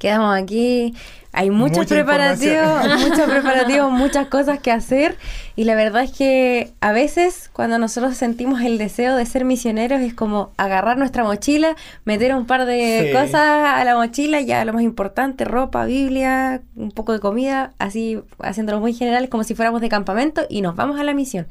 [0.00, 0.94] Quedamos aquí,
[1.30, 5.14] hay muchos Mucha preparativos, muchos preparativos, muchas cosas que hacer
[5.56, 10.00] y la verdad es que a veces cuando nosotros sentimos el deseo de ser misioneros
[10.00, 13.12] es como agarrar nuestra mochila, meter un par de Sí.
[13.12, 18.18] cosas a la mochila, ya lo más importante, ropa, Biblia, un poco de comida, así
[18.38, 21.46] haciéndolo muy general, como si fuéramos de campamento y nos vamos a la misión.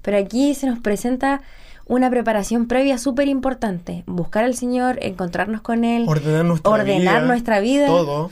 [0.00, 1.42] Pero aquí se nos presenta
[1.92, 7.26] una preparación previa súper importante, buscar al Señor, encontrarnos con Él, Ordenar nuestra ordenar vida.
[7.26, 7.86] nuestra vida.
[7.86, 8.30] Todo.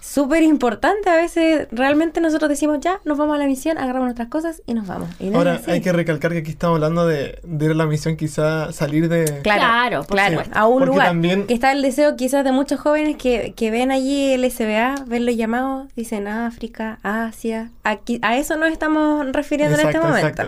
[0.00, 4.28] Súper importante, a veces realmente nosotros decimos ya, nos vamos a la misión, agarramos nuestras
[4.28, 5.10] cosas y nos vamos.
[5.18, 7.74] Y no es Ahora, hay que recalcar que aquí estamos hablando de, de ir a
[7.74, 9.40] la misión, quizá salir de...
[9.42, 11.08] Claro, Claro, a un Porque lugar.
[11.08, 14.94] también- Que está el deseo quizás de muchos jóvenes que, que ven allí el SBA,
[15.06, 17.70] ven los llamados, dicen África, Asia.
[17.82, 20.44] Aquí, a eso nos estamos refiriendo en este momento.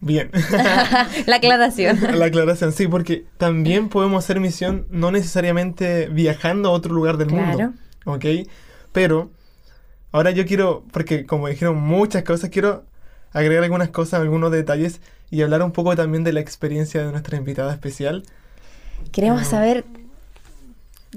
[0.00, 0.30] Bien.
[1.26, 1.98] la aclaración.
[2.18, 7.28] La aclaración, sí, porque también podemos hacer misión no necesariamente viajando a otro lugar del
[7.28, 7.46] Claro.
[7.46, 7.72] mundo.
[8.04, 8.24] ¿Ok?
[8.92, 9.30] Pero
[10.12, 12.84] ahora yo quiero, porque como dijeron muchas cosas, quiero
[13.32, 17.36] agregar algunas cosas, algunos detalles y hablar un poco también de la experiencia de nuestra
[17.36, 18.22] invitada especial.
[19.12, 19.84] Queremos saber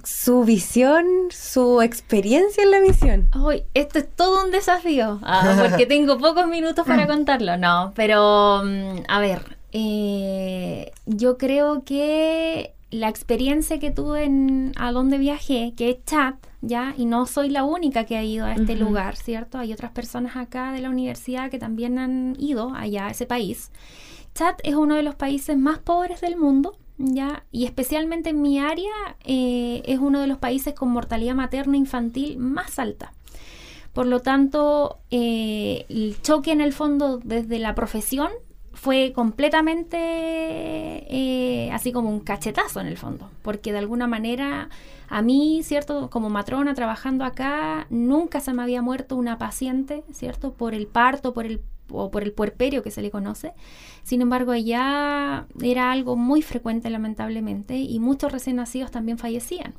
[0.03, 3.29] su visión, su experiencia en la misión.
[3.39, 7.57] Hoy, esto es todo un desafío, ah, porque tengo pocos minutos para contarlo.
[7.57, 14.91] No, pero mm, a ver, eh, yo creo que la experiencia que tuve en a
[14.91, 18.53] donde viajé, que es Chad, ya, y no soy la única que ha ido a
[18.53, 19.57] este lugar, ¿cierto?
[19.57, 23.71] Hay otras personas acá de la universidad que también han ido allá a ese país.
[24.33, 27.45] Chad es uno de los países más pobres del mundo, ¿ya?
[27.51, 28.91] Y especialmente en mi área
[29.23, 33.13] eh, es uno de los países con mortalidad materna infantil más alta.
[33.93, 38.29] Por lo tanto, eh, el choque en el fondo desde la profesión
[38.73, 44.69] fue completamente eh, así como un cachetazo en el fondo, porque de alguna manera
[45.09, 46.09] a mí, ¿cierto?
[46.09, 50.53] Como matrona trabajando acá, nunca se me había muerto una paciente, ¿cierto?
[50.53, 53.53] Por el parto, por el o por el puerperio que se le conoce.
[54.03, 59.73] Sin embargo, allá era algo muy frecuente, lamentablemente, y muchos recién nacidos también fallecían.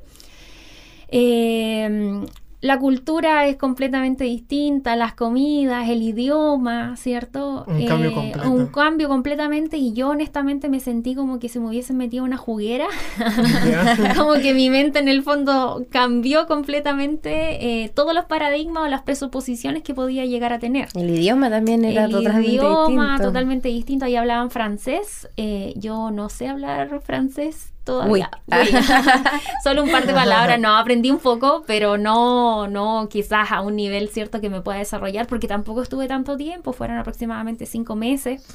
[1.08, 2.24] Eh,
[2.60, 7.64] la cultura es completamente distinta, las comidas, el idioma, ¿cierto?
[7.66, 8.50] Un cambio completo.
[8.50, 12.36] Un cambio completamente y yo honestamente me sentí como que se me hubiesen metido una
[12.36, 12.86] juguera,
[14.16, 19.02] como que mi mente en el fondo cambió completamente eh, todos los paradigmas o las
[19.02, 20.88] presuposiciones que podía llegar a tener.
[20.94, 23.22] El idioma también era el totalmente idioma distinto.
[23.22, 24.04] totalmente distinto.
[24.04, 25.28] Ahí hablaban francés.
[25.36, 28.30] eh, yo no sé hablar francés todavía.
[28.46, 28.56] Uy.
[28.58, 28.68] Uy.
[29.64, 30.58] Solo un par de palabras.
[30.60, 34.78] No, aprendí un poco, pero no, no quizás a un nivel cierto que me pueda
[34.78, 36.72] desarrollar, porque tampoco estuve tanto tiempo.
[36.72, 38.46] Fueron aproximadamente cinco meses.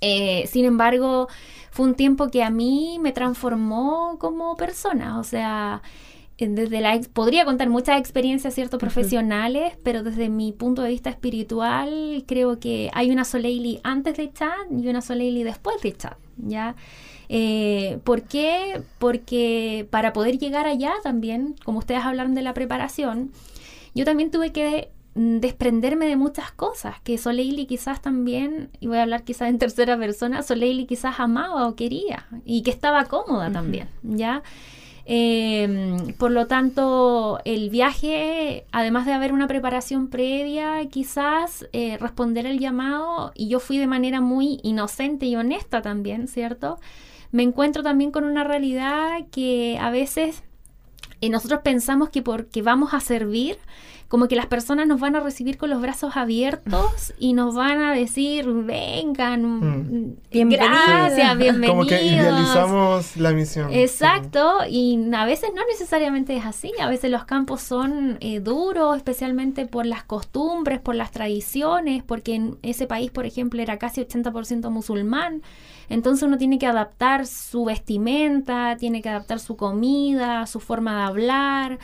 [0.00, 1.28] Eh, sin embargo,
[1.70, 5.18] fue un tiempo que a mí me transformó como persona.
[5.18, 5.82] O sea,
[6.38, 12.24] desde la podría contar muchas experiencias cierto profesionales pero desde mi punto de vista espiritual
[12.26, 16.76] creo que hay una Soleili antes de Chad y una Soleili después de Chad ya
[17.28, 18.82] eh, ¿Por qué?
[18.98, 23.32] Porque para poder llegar allá también, como ustedes hablaron de la preparación,
[23.94, 28.98] yo también tuve que mm, desprenderme de muchas cosas que Soleili quizás también, y voy
[28.98, 33.50] a hablar quizás en tercera persona, Soleili quizás amaba o quería y que estaba cómoda
[33.50, 34.42] también, ¿ya?
[35.08, 42.44] Em, por lo tanto, el viaje, además de haber una preparación previa, quizás eh, responder
[42.44, 46.80] el llamado, y yo fui de manera muy inocente y honesta también, ¿cierto?
[47.32, 50.42] Me encuentro también con una realidad que a veces
[51.20, 53.58] eh, nosotros pensamos que porque vamos a servir,
[54.08, 57.82] como que las personas nos van a recibir con los brazos abiertos y nos van
[57.82, 60.16] a decir, vengan, mm.
[60.30, 61.76] gracias, bienvenidos.
[61.76, 63.72] Como que idealizamos la misión.
[63.72, 68.96] Exacto, y a veces no necesariamente es así, a veces los campos son eh, duros,
[68.96, 74.02] especialmente por las costumbres, por las tradiciones, porque en ese país, por ejemplo, era casi
[74.02, 75.42] 80% musulmán.
[75.88, 81.02] Entonces uno tiene que adaptar su vestimenta, tiene que adaptar su comida, su forma de
[81.02, 81.78] hablar.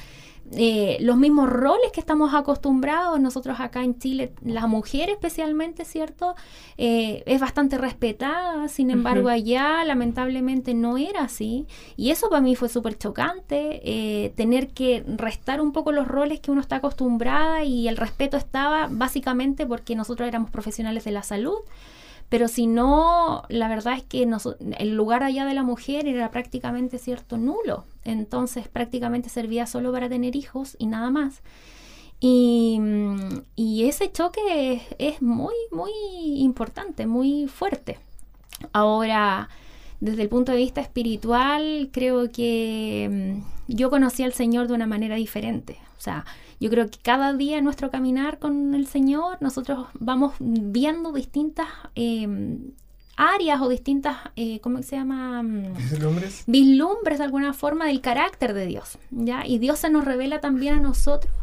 [0.54, 6.34] Eh, los mismos roles que estamos acostumbrados nosotros acá en Chile, la mujer especialmente, ¿cierto?
[6.76, 12.54] Eh, es bastante respetada, sin embargo allá lamentablemente no era así y eso para mí
[12.54, 17.64] fue súper chocante, eh, tener que restar un poco los roles que uno está acostumbrada
[17.64, 21.58] y el respeto estaba básicamente porque nosotros éramos profesionales de la salud
[22.32, 24.26] pero si no, la verdad es que
[24.78, 27.84] el lugar allá de la mujer era prácticamente cierto nulo.
[28.06, 31.42] Entonces prácticamente servía solo para tener hijos y nada más.
[32.20, 32.80] Y,
[33.86, 35.90] ese choque es, muy, muy
[36.38, 37.98] importante, muy fuerte.
[38.72, 39.50] Ahora,
[40.00, 44.86] desde el punto de vista espiritual, creo que mm, yo conocí al Señor de una
[44.86, 45.76] manera diferente.
[45.98, 46.24] O sea,
[46.62, 51.66] yo creo que cada día en nuestro caminar con el Señor, nosotros vamos viendo distintas
[51.96, 52.70] em,
[53.16, 55.42] áreas o distintas, eh, ¿cómo se llama?
[55.42, 56.44] Vislumbres.
[56.46, 59.44] Vislumbres de alguna forma del carácter de Dios, ¿ya?
[59.44, 61.34] Y Dios se nos revela también a nosotros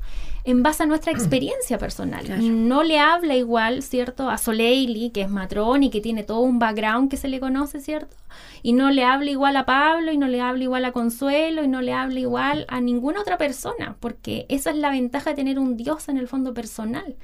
[0.49, 2.25] en base a nuestra experiencia personal.
[2.67, 4.29] No le habla igual, ¿cierto?
[4.29, 7.79] A Soleili, que es matrón y que tiene todo un background que se le conoce,
[7.79, 8.15] ¿cierto?
[8.63, 11.67] Y no le habla igual a Pablo, y no le habla igual a Consuelo, y
[11.67, 15.59] no le habla igual a ninguna otra persona, porque esa es la ventaja de tener
[15.59, 17.15] un Dios en el fondo personal.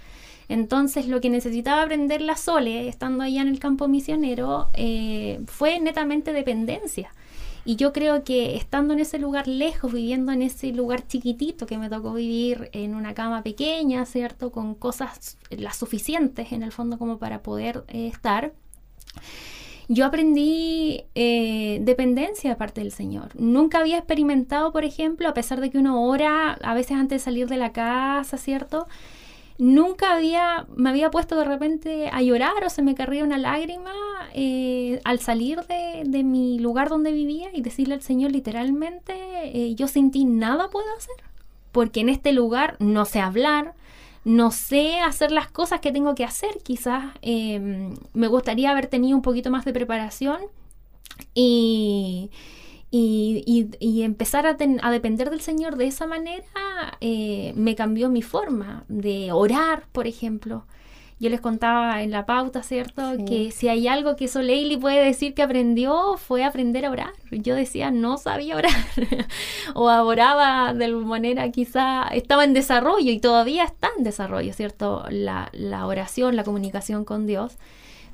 [0.48, 5.80] Entonces lo que necesitaba aprender la Sole, estando allá en el campo misionero, eh, fue
[5.80, 7.12] netamente dependencia.
[7.66, 11.80] Y yo creo que estando en ese lugar lejos, viviendo en ese lugar chiquitito que
[11.80, 14.52] me tocó vivir en una cama pequeña, ¿cierto?
[14.52, 18.54] Con cosas las suficientes en el fondo como para poder eh, estar.
[19.88, 23.30] Yo aprendí eh, dependencia de parte del Señor.
[23.36, 27.26] Nunca había experimentado, por ejemplo, a pesar de que uno ora a veces antes de
[27.26, 28.88] salir de la casa, ¿cierto?
[29.58, 33.92] Nunca había, me había puesto de repente a llorar o se me carría una lágrima
[34.34, 39.14] eh, al salir de, mi lugar donde vivía y decirle al Señor literalmente,
[39.46, 41.16] eh, yo sin ti nada puedo hacer,
[41.72, 43.74] porque en este lugar no sé hablar,
[44.26, 49.16] no sé hacer las cosas que tengo que hacer, quizás em, me gustaría haber tenido
[49.16, 50.40] un poquito más de preparación
[51.34, 52.32] y
[52.98, 56.46] y, empezar a, depender del Señor de esa manera
[57.02, 60.66] eh, me cambió mi forma de orar, por ejemplo.
[61.18, 63.02] Yo les contaba en la pauta, ¿cierto?
[63.26, 67.14] Que si hay algo que Soleili puede decir que aprendió fue aprender a orar.
[67.32, 68.74] Yo decía, no sabía orar.
[69.76, 75.06] o oraba de manera quizá, estaba en desarrollo y todavía está en desarrollo, ¿cierto?
[75.10, 77.58] La, la oración, la comunicación con Dios.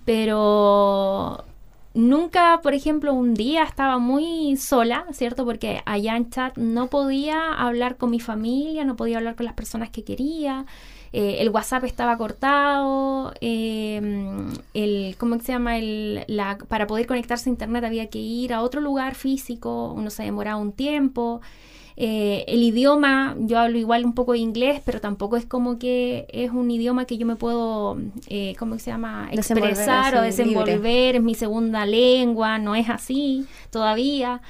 [0.05, 1.43] Pero
[1.93, 5.45] nunca, por ejemplo, un día estaba muy sola, ¿cierto?
[5.45, 9.55] Porque allá en chat no podía hablar con mi familia, no podía hablar con las
[9.55, 10.65] personas que quería.
[11.13, 15.77] Eh, el WhatsApp estaba cortado, em, el, ¿cómo se llama?
[15.77, 20.09] El, la, para poder conectarse a Internet había que ir a otro lugar físico, uno
[20.09, 21.41] se demoraba un tiempo.
[21.97, 26.25] Eh, el idioma, yo hablo igual un poco de inglés, pero tampoco es como que
[26.29, 29.29] es un idioma que yo me puedo, eh, ¿cómo se llama?
[29.31, 34.41] Expresar o desenvolver, es mi segunda lengua, no es así todavía.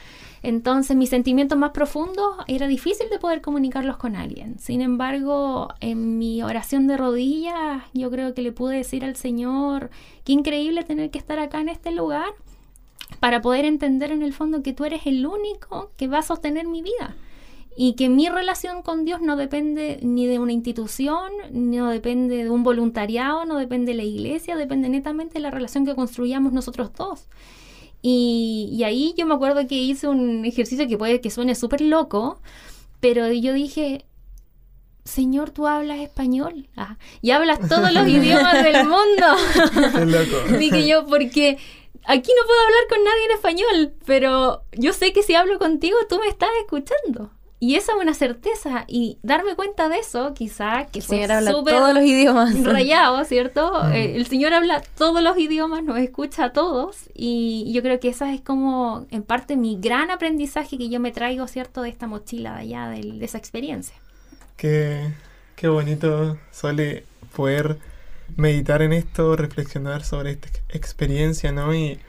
[0.43, 4.58] Entonces, mis sentimientos más profundos era difícil de poder comunicarlos con alguien.
[4.58, 9.91] Sin embargo, en mi oración de rodillas, yo creo que le pude decir al Señor,
[10.23, 12.34] qué increíble tener que estar acá en este lugar
[13.19, 16.65] para poder entender en el fondo que tú eres el único que va a sostener
[16.65, 17.15] mi vida
[17.75, 22.49] y que mi relación con Dios no depende ni de una institución, no depende de
[22.49, 26.91] un voluntariado, no depende de la iglesia, depende netamente de la relación que construyamos nosotros
[26.93, 27.27] dos.
[28.01, 32.41] Y, ahí yo me acuerdo que hice un ejercicio que puede que suene súper loco,
[32.99, 34.05] pero yo dije,
[35.05, 39.91] Señor, tú hablas español ah, y hablas todos los idiomas del mundo.
[39.93, 40.57] Qué loco.
[40.57, 41.57] Dije yo, porque
[42.05, 45.97] aquí no puedo hablar con nadie en español, pero yo sé que si hablo contigo,
[46.10, 47.31] tú me estás escuchando.
[47.63, 48.86] Y esa es una certeza.
[48.88, 52.63] Y darme cuenta de eso, quizá que el Señor habla todos los idiomas.
[52.63, 53.71] Rayado, ¿cierto?
[53.93, 56.97] Eh, el Señor habla todos los idiomas, nos escucha a todos.
[57.13, 61.12] Y yo creo que esa es como, en parte, mi gran aprendizaje que yo me
[61.12, 61.84] traigo, ¿cierto?
[61.84, 63.95] De esta mochila de allá, de, de esa experiencia.
[64.58, 65.13] Qué,
[65.56, 67.78] qué bonito suele poder
[68.38, 71.76] meditar en esto, reflexionar sobre esta experiencia, ¿no?
[71.76, 72.00] Y,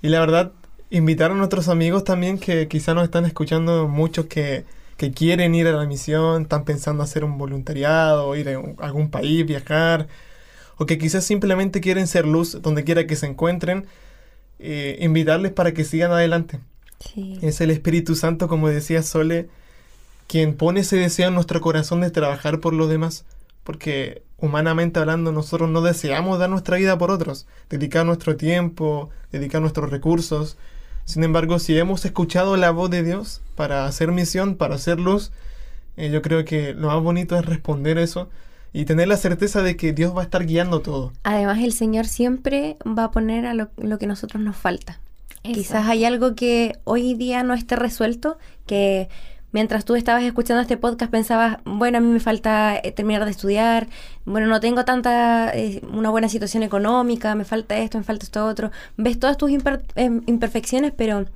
[0.00, 0.52] y la verdad,
[0.90, 4.64] invitar a nuestros amigos también que quizá nos están escuchando muchos que,
[4.96, 9.44] que quieren ir a la misión, están pensando hacer un voluntariado, ir a, algún país,
[9.46, 10.08] viajar,
[10.76, 13.86] o que quizás simplemente quieren ser luz donde quiera que se encuentren,
[14.58, 16.60] eh, invitarles para que sigan adelante.
[17.42, 19.48] Es el Espíritu Santo, como decía Sole,
[20.26, 23.26] quien pone ese deseo en nuestro corazón de trabajar por los demás,
[23.62, 29.60] porque humanamente hablando nosotros no deseamos dar nuestra vida por otros, dedicar nuestro tiempo, dedicar
[29.60, 30.56] nuestros recursos,
[31.04, 35.32] sin embargo, si hemos escuchado la voz de Dios para hacer misión, para hacer luz,
[35.96, 38.28] eh, yo creo que lo más bonito es responder eso
[38.72, 41.12] y tener la certeza de que Dios va a estar guiando todo.
[41.22, 44.98] Además, el Señor siempre va a poner a lo, que nosotros nos falta.
[45.42, 49.10] Quizás hay algo que hoy día no esté resuelto, que
[49.54, 53.30] mientras tú estabas escuchando este podcast pensabas, bueno, a mí me falta eh, terminar de
[53.30, 53.86] estudiar,
[54.26, 58.44] bueno, no tengo tanta, eh, una buena situación económica, me falta esto, me falta esto
[58.44, 58.72] otro.
[58.96, 61.26] Ves todas tus em, imperfecciones, pero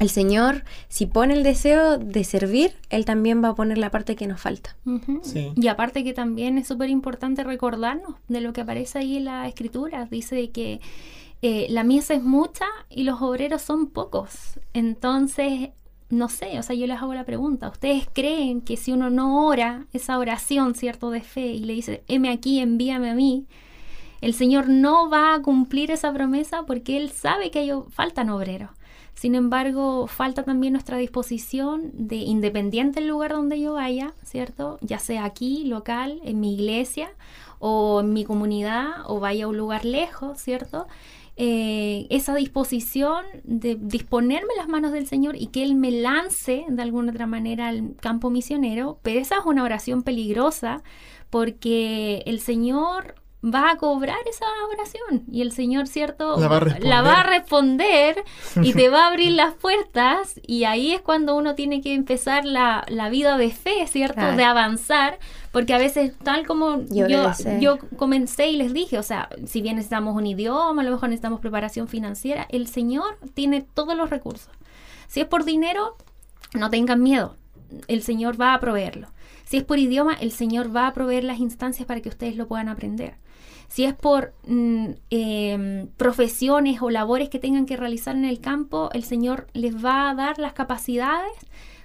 [0.00, 4.16] el Señor, si pone el deseo de servir, Él también va a poner la parte
[4.16, 4.76] que nos falta.
[5.54, 9.46] Y aparte que también es súper importante recordarnos de lo que aparece ahí en la
[9.46, 10.08] escritura.
[10.10, 10.80] Dice que
[11.42, 14.58] eh, la mies es mucha y los obreros son pocos.
[14.72, 15.70] Entonces
[16.12, 19.46] no sé, o sea, yo les hago la pregunta, ¿ustedes creen que si uno no
[19.46, 23.46] ora esa oración, cierto, de fe y le dice, heme aquí, envíame a mí,
[24.20, 28.70] el Señor no va a cumplir esa promesa porque Él sabe que hay, faltan obreros?
[29.14, 34.78] Sin embargo, falta también nuestra disposición de, independiente del lugar donde yo vaya, ¿cierto?
[34.82, 37.10] Ya sea aquí, local, en mi iglesia
[37.58, 40.86] o en mi comunidad o vaya a un lugar lejos, ¿cierto?
[41.44, 46.82] Eh, esa disposición de disponerme las manos del Señor y que Él me lance de
[46.82, 50.84] alguna otra manera al campo misionero, pero esa es una oración peligrosa
[51.28, 56.36] porque el Señor va a cobrar esa oración y el Señor, ¿cierto?
[56.38, 58.24] La va a responder,
[58.60, 62.44] y te va a abrir las puertas y ahí es cuando uno tiene que empezar
[62.44, 64.20] la, vida de fe, ¿cierto?
[64.32, 65.18] De avanzar,
[65.50, 67.06] porque a veces tal como yo,
[67.60, 71.08] yo, comencé y les dije, o sea, si bien necesitamos un idioma, a lo mejor
[71.08, 74.50] necesitamos preparación financiera, el Señor tiene todos los recursos.
[75.08, 75.96] Si es por dinero,
[76.54, 77.36] no tengan miedo,
[77.88, 79.08] el Señor va a proveerlo.
[79.44, 82.46] Si es por idioma, el Señor va a proveer las instancias para que ustedes lo
[82.46, 83.16] puedan aprender
[83.72, 88.90] si es por mm, em, profesiones o labores que tengan que realizar en el campo,
[88.92, 91.32] el Señor les va a dar las capacidades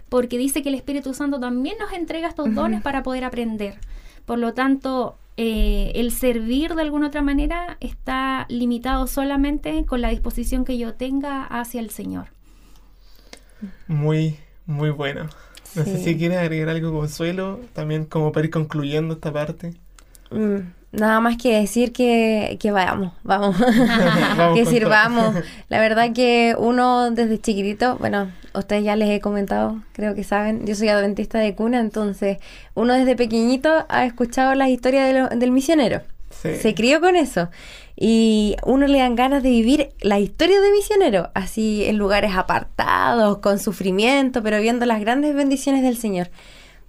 [0.10, 3.76] porque dice que el Espíritu Santo también nos entrega estos dones para poder aprender.
[4.26, 10.10] Por lo tanto, eh, el servir de alguna otra manera está limitado solamente con la
[10.10, 12.28] disposición que yo tenga hacia el Señor.
[13.88, 15.30] Muy, muy bueno.
[15.74, 19.74] No sé si quieres agregar algo, Consuelo, también como para ir concluyendo esta parte.
[20.32, 23.56] Mm, Nada más que decir que, que vamos, vamos,
[24.56, 25.36] que sirvamos.
[25.70, 30.66] La verdad que uno desde chiquitito, bueno, ustedes ya les he comentado, creo que saben,
[30.66, 32.38] yo soy adventista de cuna, entonces
[32.74, 36.02] uno desde pequeñito ha escuchado las historias del misionero.
[36.30, 37.50] Se crió con eso.
[38.00, 43.40] Y uno le dan ganas de vivir la historia de misionero, así en lugares apartados,
[43.40, 46.30] con sufrimiento, pero viendo las grandes bendiciones del Señor.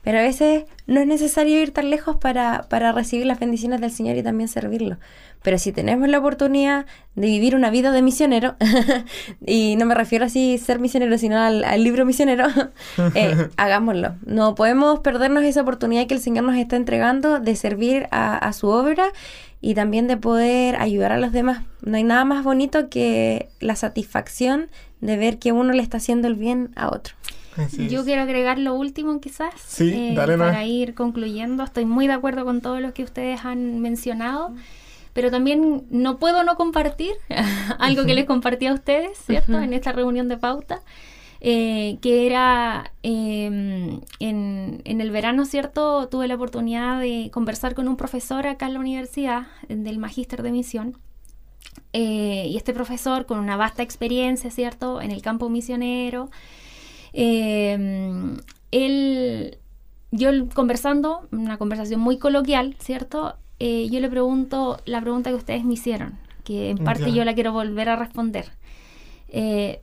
[0.09, 3.91] Pero a veces no es necesario ir tan lejos para, para recibir las bendiciones del
[3.91, 4.97] Señor y también servirlo.
[5.43, 8.57] Pero si tenemos la oportunidad de vivir una vida de misionero,
[9.47, 12.47] y no me refiero así ser misionero, sino al, libro misionero,
[13.15, 14.15] eh, hagámoslo.
[14.25, 18.55] No podemos perdernos esa oportunidad que el Señor nos está entregando de servir a, a
[18.55, 19.13] su obra
[19.61, 21.65] y también de poder ayudar a los demás.
[21.83, 24.71] No hay nada más bonito que la satisfacción
[25.03, 27.15] de ver que uno le está haciendo el bien a otro.
[27.89, 31.63] Yo quiero agregar lo último quizás sí, eh, para ir concluyendo.
[31.63, 34.55] Estoy muy de acuerdo con todo lo que ustedes han mencionado,
[35.13, 37.15] pero también no puedo no compartir
[37.79, 39.61] algo que les compartí a ustedes, ¿cierto?
[39.61, 40.83] En esta reunión de pauta.
[41.41, 46.09] Eh, que era em, en, en, el verano, ¿cierto?
[46.09, 50.51] Tuve la oportunidad de conversar con un profesor acá en la universidad del Magíster de
[50.51, 50.97] Misión.
[51.93, 55.01] Eh, y este profesor con una vasta experiencia, ¿cierto?
[55.01, 56.31] En el campo misionero,
[57.13, 58.37] Em,
[58.71, 59.59] él,
[60.11, 63.37] yo conversando, una conversación muy coloquial, ¿cierto?
[63.59, 67.17] Eh, yo le pregunto la pregunta que ustedes me hicieron, que en parte Ya.
[67.17, 68.51] yo la quiero volver a responder.
[69.29, 69.81] Eh,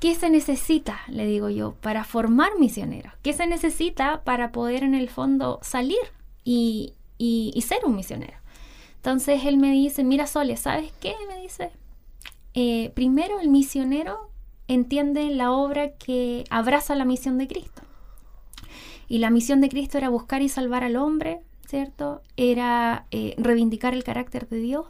[0.00, 3.12] ¿Qué se necesita, le digo yo, para formar misioneros?
[3.22, 5.96] ¿Qué se necesita para poder en el fondo salir
[6.44, 8.36] y, y- y ser un misionero?
[8.96, 11.14] Entonces él me dice, mira Sole, ¿sabes qué?
[11.28, 11.70] Me dice,
[12.54, 14.30] eh, primero el misionero
[14.68, 17.82] entiende la obra que abraza la misión de Cristo.
[19.08, 22.22] Y la misión de Cristo era buscar y salvar al hombre, ¿cierto?
[22.36, 24.86] Era eh, reivindicar el carácter de Dios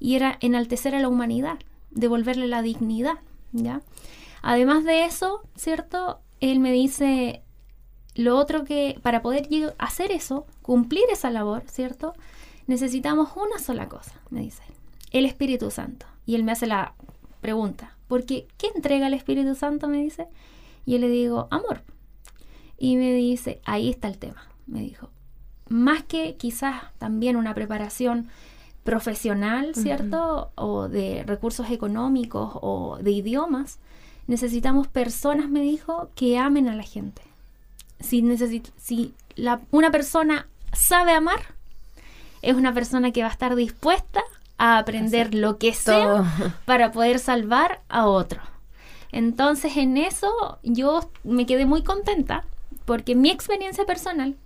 [0.00, 1.58] y era enaltecer a la humanidad,
[1.90, 3.18] devolverle la dignidad,
[3.52, 3.82] ¿ya?
[4.42, 6.20] Además de eso, ¿cierto?
[6.40, 7.42] Él me dice,
[8.14, 12.14] lo otro que, para poder hacer eso, cumplir esa labor, ¿cierto?
[12.66, 14.62] Necesitamos una sola cosa, me dice,
[15.10, 16.06] el Espíritu Santo.
[16.24, 16.94] Y él me hace la
[17.40, 19.86] pregunta, porque ¿qué entrega el Espíritu Santo?
[19.88, 20.26] Me dice.
[20.86, 21.82] Y yo le digo, amor.
[22.78, 25.10] Y me dice, ahí está el tema, me dijo.
[25.68, 28.28] Más que quizás también una preparación
[28.84, 30.50] profesional, ¿cierto?
[30.54, 33.78] O de recursos económicos o de idiomas,
[34.26, 37.20] necesitamos personas, me dijo, que amen a la gente.
[38.00, 38.22] Si,
[38.78, 41.40] si la- una persona sabe amar,
[42.40, 44.22] es una persona que va a estar dispuesta
[44.58, 46.26] a aprender lo que sea Todo.
[46.64, 48.40] para poder salvar a otro.
[49.10, 52.44] Entonces en eso yo me quedé muy contenta
[52.84, 54.36] porque mi experiencia personal,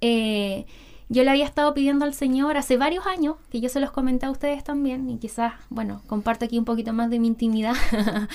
[0.00, 0.66] eh,
[1.08, 4.26] yo le había estado pidiendo al Señor hace varios años, que yo se los comenté
[4.26, 7.74] a ustedes también, y quizás, bueno, comparto aquí un poquito más de mi intimidad.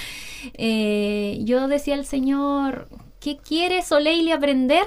[0.55, 2.89] Eh, yo decía al Señor,
[3.19, 4.85] ¿qué quiere Soleil aprender?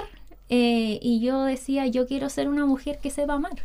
[0.49, 3.63] Eh, y yo decía, yo quiero ser una mujer que sepa amar.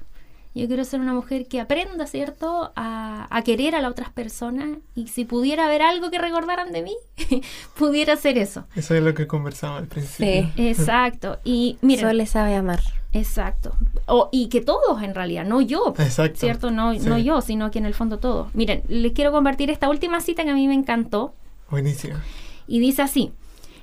[0.53, 4.79] Yo quiero ser una mujer que aprenda, ¿cierto?, a, a querer a las otras personas.
[4.97, 6.97] Y si pudiera haber algo que recordaran de mí,
[7.79, 8.65] pudiera ser eso.
[8.75, 10.51] Eso es lo que conversamos al principio.
[10.57, 10.69] Sí.
[10.69, 11.39] Exacto.
[11.45, 12.81] Y miren, Sole sabe amar.
[13.13, 13.77] exacto.
[14.07, 15.95] O, y que todos en realidad, no yo.
[15.99, 16.41] Exacto.
[16.41, 16.71] ¿Cierto?
[16.73, 17.01] No, Sí.
[17.09, 18.53] no yo, sino que en el fondo todos.
[18.55, 21.33] Miren, les quiero compartir esta última cita que a mí me encantó.
[21.71, 22.17] Buenísimo.
[22.67, 23.33] Y dice así,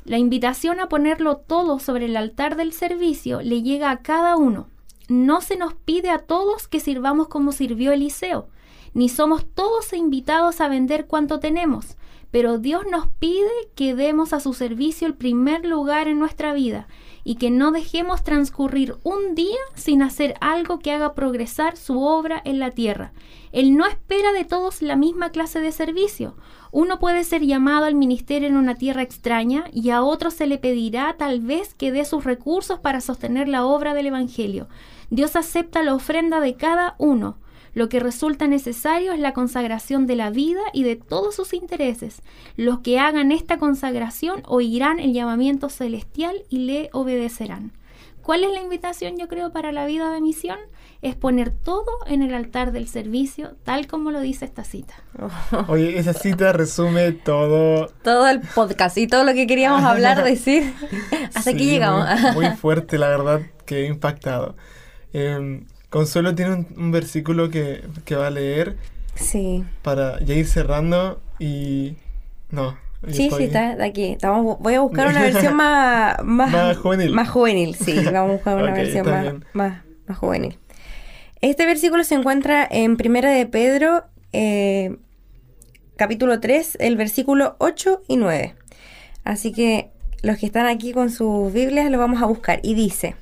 [0.04, 4.68] la invitación a ponerlo todo sobre el altar del servicio le llega a cada uno.
[5.08, 8.50] No se nos pide a todos que sirvamos como sirvió Eliseo,
[8.94, 11.98] ni somos todos invitados a vender cuanto tenemos,
[12.30, 16.88] pero Dios nos pide que demos a su servicio el primer lugar en nuestra vida
[17.24, 22.42] y que no dejemos transcurrir un día sin hacer algo que haga progresar su obra
[22.44, 23.14] en la tierra.
[23.52, 26.36] Él no espera de todos la misma clase de servicio.
[26.72, 30.58] Uno puede ser llamado al ministerio en una tierra extraña y a otro se le
[30.58, 34.68] pedirá tal vez que dé sus recursos para sostener la obra del Evangelio.
[35.10, 37.38] Dios acepta la ofrenda de cada uno.
[37.74, 42.22] Lo que resulta necesario es la consagración de la vida y de todos sus intereses.
[42.56, 47.72] Los que hagan esta consagración oirán el llamamiento celestial y le obedecerán.
[48.28, 50.58] ¿Cuál es la invitación, yo creo, para la vida de misión?
[51.02, 54.96] Es poner todo en el altar del servicio, tal como lo dice esta cita.
[55.70, 57.88] Oye, esa cita resume todo.
[58.04, 60.74] Todo el podcast y todo lo que queríamos hablar, decir.
[61.36, 62.06] Hasta aquí llegamos.
[62.34, 64.58] Muy, muy fuerte, la verdad, que he impactado.
[65.14, 68.76] Eh, Consuelo tiene un, un versículo que, que va a leer
[69.16, 69.64] sí.
[69.82, 71.96] para ya ir cerrando y...
[72.50, 72.78] No.
[73.10, 74.06] Sí, estoy- sí, está de aquí.
[74.14, 77.12] Estamos, voy a buscar una versión más, más, Más juvenil.
[77.12, 77.94] Más juvenil, sí.
[78.12, 80.58] Vamos a buscar una versión más, más, más juvenil.
[81.42, 84.98] Este versículo se encuentra en Primera de Pedro, eh,
[85.96, 88.56] capítulo 3, el versículo 8 y 9.
[89.24, 89.92] Así que
[90.24, 92.60] los que están aquí con sus Biblias lo vamos a buscar.
[92.64, 93.16] Y dice,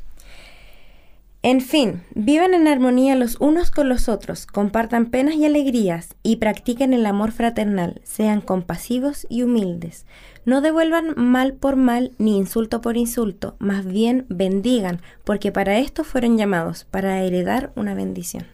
[1.48, 6.38] en fin, vivan en armonía los unos con los otros, compartan penas y alegrías y
[6.38, 10.08] practiquen el amor fraternal, sean compasivos y humildes.
[10.46, 16.04] No devuelvan mal por mal ni insulto por insulto, más bien bendigan, porque para esto
[16.04, 18.48] fueron llamados, para heredar una bendición.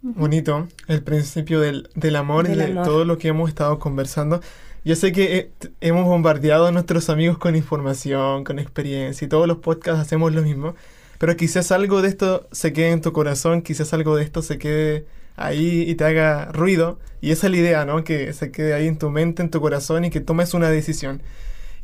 [0.00, 2.86] Bonito, el principio del, del amor Del y de amor.
[2.86, 4.40] todo lo que hemos estado conversando.
[4.82, 5.50] Yo sé que eh,
[5.82, 10.40] hemos bombardeado a nuestros amigos con información, con experiencia y todos los podcasts hacemos lo
[10.40, 10.74] mismo,
[11.18, 14.58] pero quizás algo de esto se quede en tu corazón, quizás algo de esto se
[14.58, 15.06] quede
[15.36, 18.04] ahí y te haga ruido y esa es la idea, ¿no?
[18.04, 21.22] Que se quede ahí en tu mente, en tu corazón y que tomes una decisión.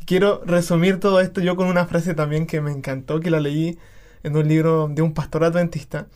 [0.05, 3.77] Quiero resumir todo esto yo con una frase también que me encantó, que la leí
[4.23, 6.07] en un libro de un pastor adventista.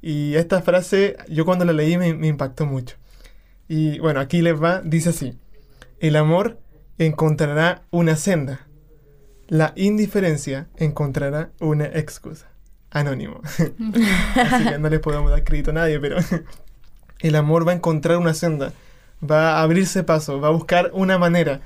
[0.00, 2.96] Y esta frase, yo cuando la leí me, impactó mucho.
[3.68, 5.38] Y bueno, aquí les va, dice así.
[6.00, 6.58] El amor
[6.98, 8.66] encontrará una senda.
[9.52, 12.46] La indiferencia encontrará una excusa.
[12.90, 13.42] Anónimo.
[14.34, 16.16] Así que no le podemos dar crédito a nadie, pero
[17.20, 18.72] el amor va a encontrar una senda.
[19.22, 21.60] Va a abrirse paso, va a buscar una manera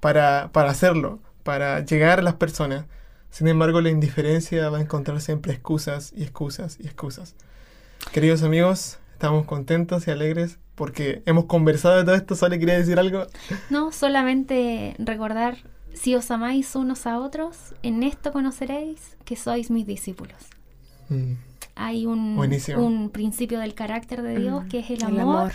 [0.00, 2.84] para, para hacerlo, para llegar a las personas.
[3.30, 7.34] Sin embargo, la indiferencia va a encontrar siempre excusas y excusas y excusas.
[8.12, 12.36] Queridos amigos, estamos contentos y alegres porque hemos conversado de todo esto.
[12.36, 13.26] ¿Sole quería decir algo?
[13.70, 15.56] No, solamente recordar,
[15.94, 20.36] si os amáis unos a otros, en esto conoceréis que sois mis discípulos.
[21.08, 21.32] Mm,
[21.74, 25.52] Hay un, principio del carácter de Dios Mm, que es el el amor.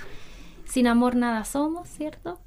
[0.65, 2.39] Sin amor nada somos, ¿cierto?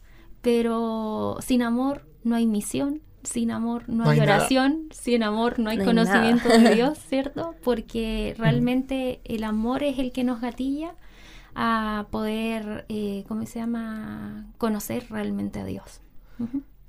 [0.42, 4.38] Pero sin amor no hay misión, sin amor no, No hay hay nada.
[4.38, 6.60] oración, sin amor no hay No hay conocimiento nada.
[6.70, 7.54] de Dios, ¿cierto?
[7.62, 10.94] Porque realmente el amor es el que nos gatilla
[11.54, 14.46] a poder, eh, ¿cómo se llama?
[14.58, 16.00] Conocer realmente a Dios.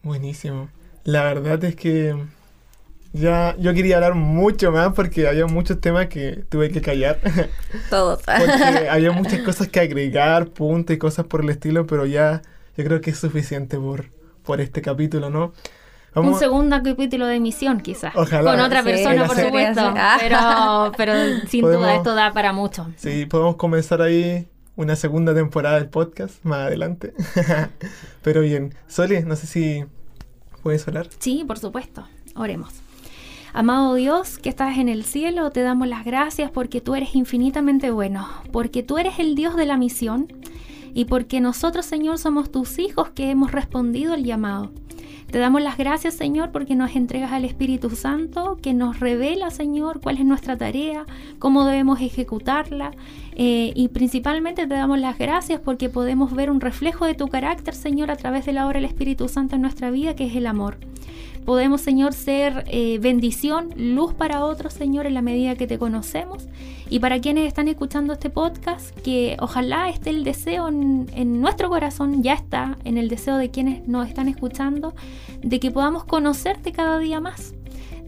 [0.03, 0.69] Buenísimo.
[1.03, 2.15] La verdad es que
[3.13, 7.19] ya yo quería hablar mucho más porque había muchos temas que tuve que callar.
[7.89, 8.21] Todos.
[8.23, 12.41] Porque había muchas cosas que agregar, puntos y cosas por el estilo, pero ya
[12.77, 14.05] yo creo que es suficiente por,
[14.43, 15.53] por este capítulo, ¿no?
[16.13, 18.13] Un segundo capítulo de misión, quizás.
[18.15, 18.51] Ojalá.
[18.51, 19.81] Con otra Sí, persona, por supuesto.
[19.95, 20.17] Ah.
[20.19, 21.13] Pero, pero
[21.47, 22.87] sin Podemos- duda esto da para mucho.
[22.97, 24.45] Sí, podemos comenzar ahí
[24.75, 27.13] una segunda temporada del podcast más adelante.
[28.23, 29.85] pero bien, Soli, no sé si
[30.61, 31.07] puedes hablar.
[31.19, 32.07] Sí, por supuesto.
[32.35, 32.73] Oremos.
[33.53, 37.91] Amado Dios, que estás en el cielo, te damos las gracias porque tú eres infinitamente
[37.91, 40.31] bueno, porque tú eres el Dios de la misión
[40.93, 44.71] y porque nosotros, Señor, somos tus hijos que hemos respondido al llamado.
[45.31, 50.01] Te damos las gracias, Señor, porque nos entregas al Espíritu Santo, que nos revela, Señor,
[50.01, 51.05] cuál es nuestra tarea,
[51.39, 52.91] cómo debemos ejecutarla.
[53.37, 57.73] eh, y principalmente te damos las gracias porque podemos ver un reflejo de tu carácter,
[57.73, 60.47] Señor, a través de la obra del Espíritu Santo en nuestra vida, que es el
[60.47, 60.77] amor.
[61.45, 66.47] Podemos, Señor, ser eh, bendición, luz para otros, Señor, en la medida que te conocemos.
[66.89, 71.69] Y para quienes están escuchando este podcast, que ojalá esté el deseo en, en nuestro
[71.69, 74.93] corazón, ya está, en el deseo de quienes nos están escuchando,
[75.41, 77.53] de que podamos conocerte cada día más.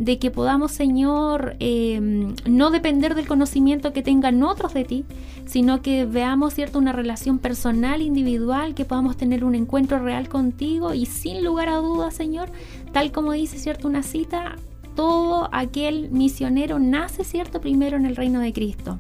[0.04, 5.06] De que podamos, Señor, eh, no depender del conocimiento que tengan otros de ti,
[5.46, 10.94] sino que veamos, ¿cierto?, una relación personal, individual, que podamos tener un encuentro real contigo
[10.94, 12.50] y sin lugar a dudas, Señor,
[12.92, 14.58] tal como dice, ¿cierto?, una cita,
[14.94, 19.00] todo aquel misionero nace, ¿cierto?, primero en el reino de Cristo.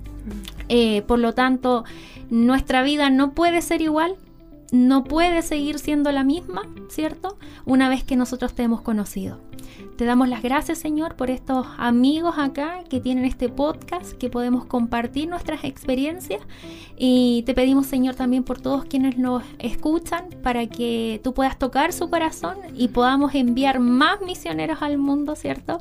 [0.69, 1.83] Eh, por lo tanto,
[2.29, 4.15] nuestra vida no puede ser igual,
[4.71, 7.37] no puede seguir siendo la misma, ¿cierto?
[7.65, 9.39] Una vez que nosotros te hemos conocido.
[9.97, 14.65] Te damos las gracias, Señor, por estos amigos acá que tienen este podcast, que podemos
[14.65, 16.41] compartir nuestras experiencias.
[16.97, 21.93] Y te pedimos, Señor, también por todos quienes nos escuchan, para que tú puedas tocar
[21.93, 25.79] su corazón y podamos enviar más misioneros al mundo, ¿cierto?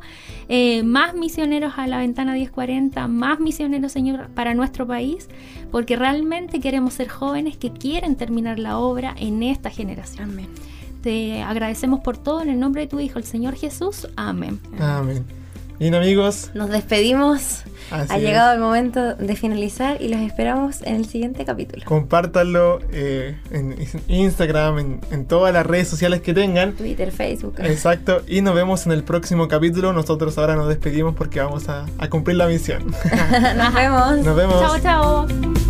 [0.49, 5.29] Eh, más misioneros a la ventana 1040, más misioneros, Señor, para nuestro país,
[5.71, 10.33] porque realmente queremos ser jóvenes que quieren terminar la obra en esta generación.
[10.33, 10.72] Amén.
[11.03, 14.09] Te agradecemos por todo en el nombre de tu Hijo, el Señor Jesús.
[14.17, 14.61] Amén.
[14.81, 15.25] Amén.
[15.81, 17.65] Bien amigos, Nos despedimos.
[17.91, 18.23] así ha es.
[18.23, 21.83] llegado el momento de finalizar y los esperamos en el siguiente capítulo.
[21.87, 23.75] compártanlo eh, en
[24.07, 26.75] Instagram, en, en todas las redes sociales que tengan.
[26.75, 27.55] Twitter, Facebook.
[27.59, 29.93] Exacto, y nos vemos en el próximo capítulo.
[29.93, 32.87] Nosotros ahora nos despedimos porque vamos a, a cumplir la misión.
[33.57, 34.19] Nos vemos.
[34.19, 34.61] Nos vemos.
[34.61, 35.62] Chao, chao.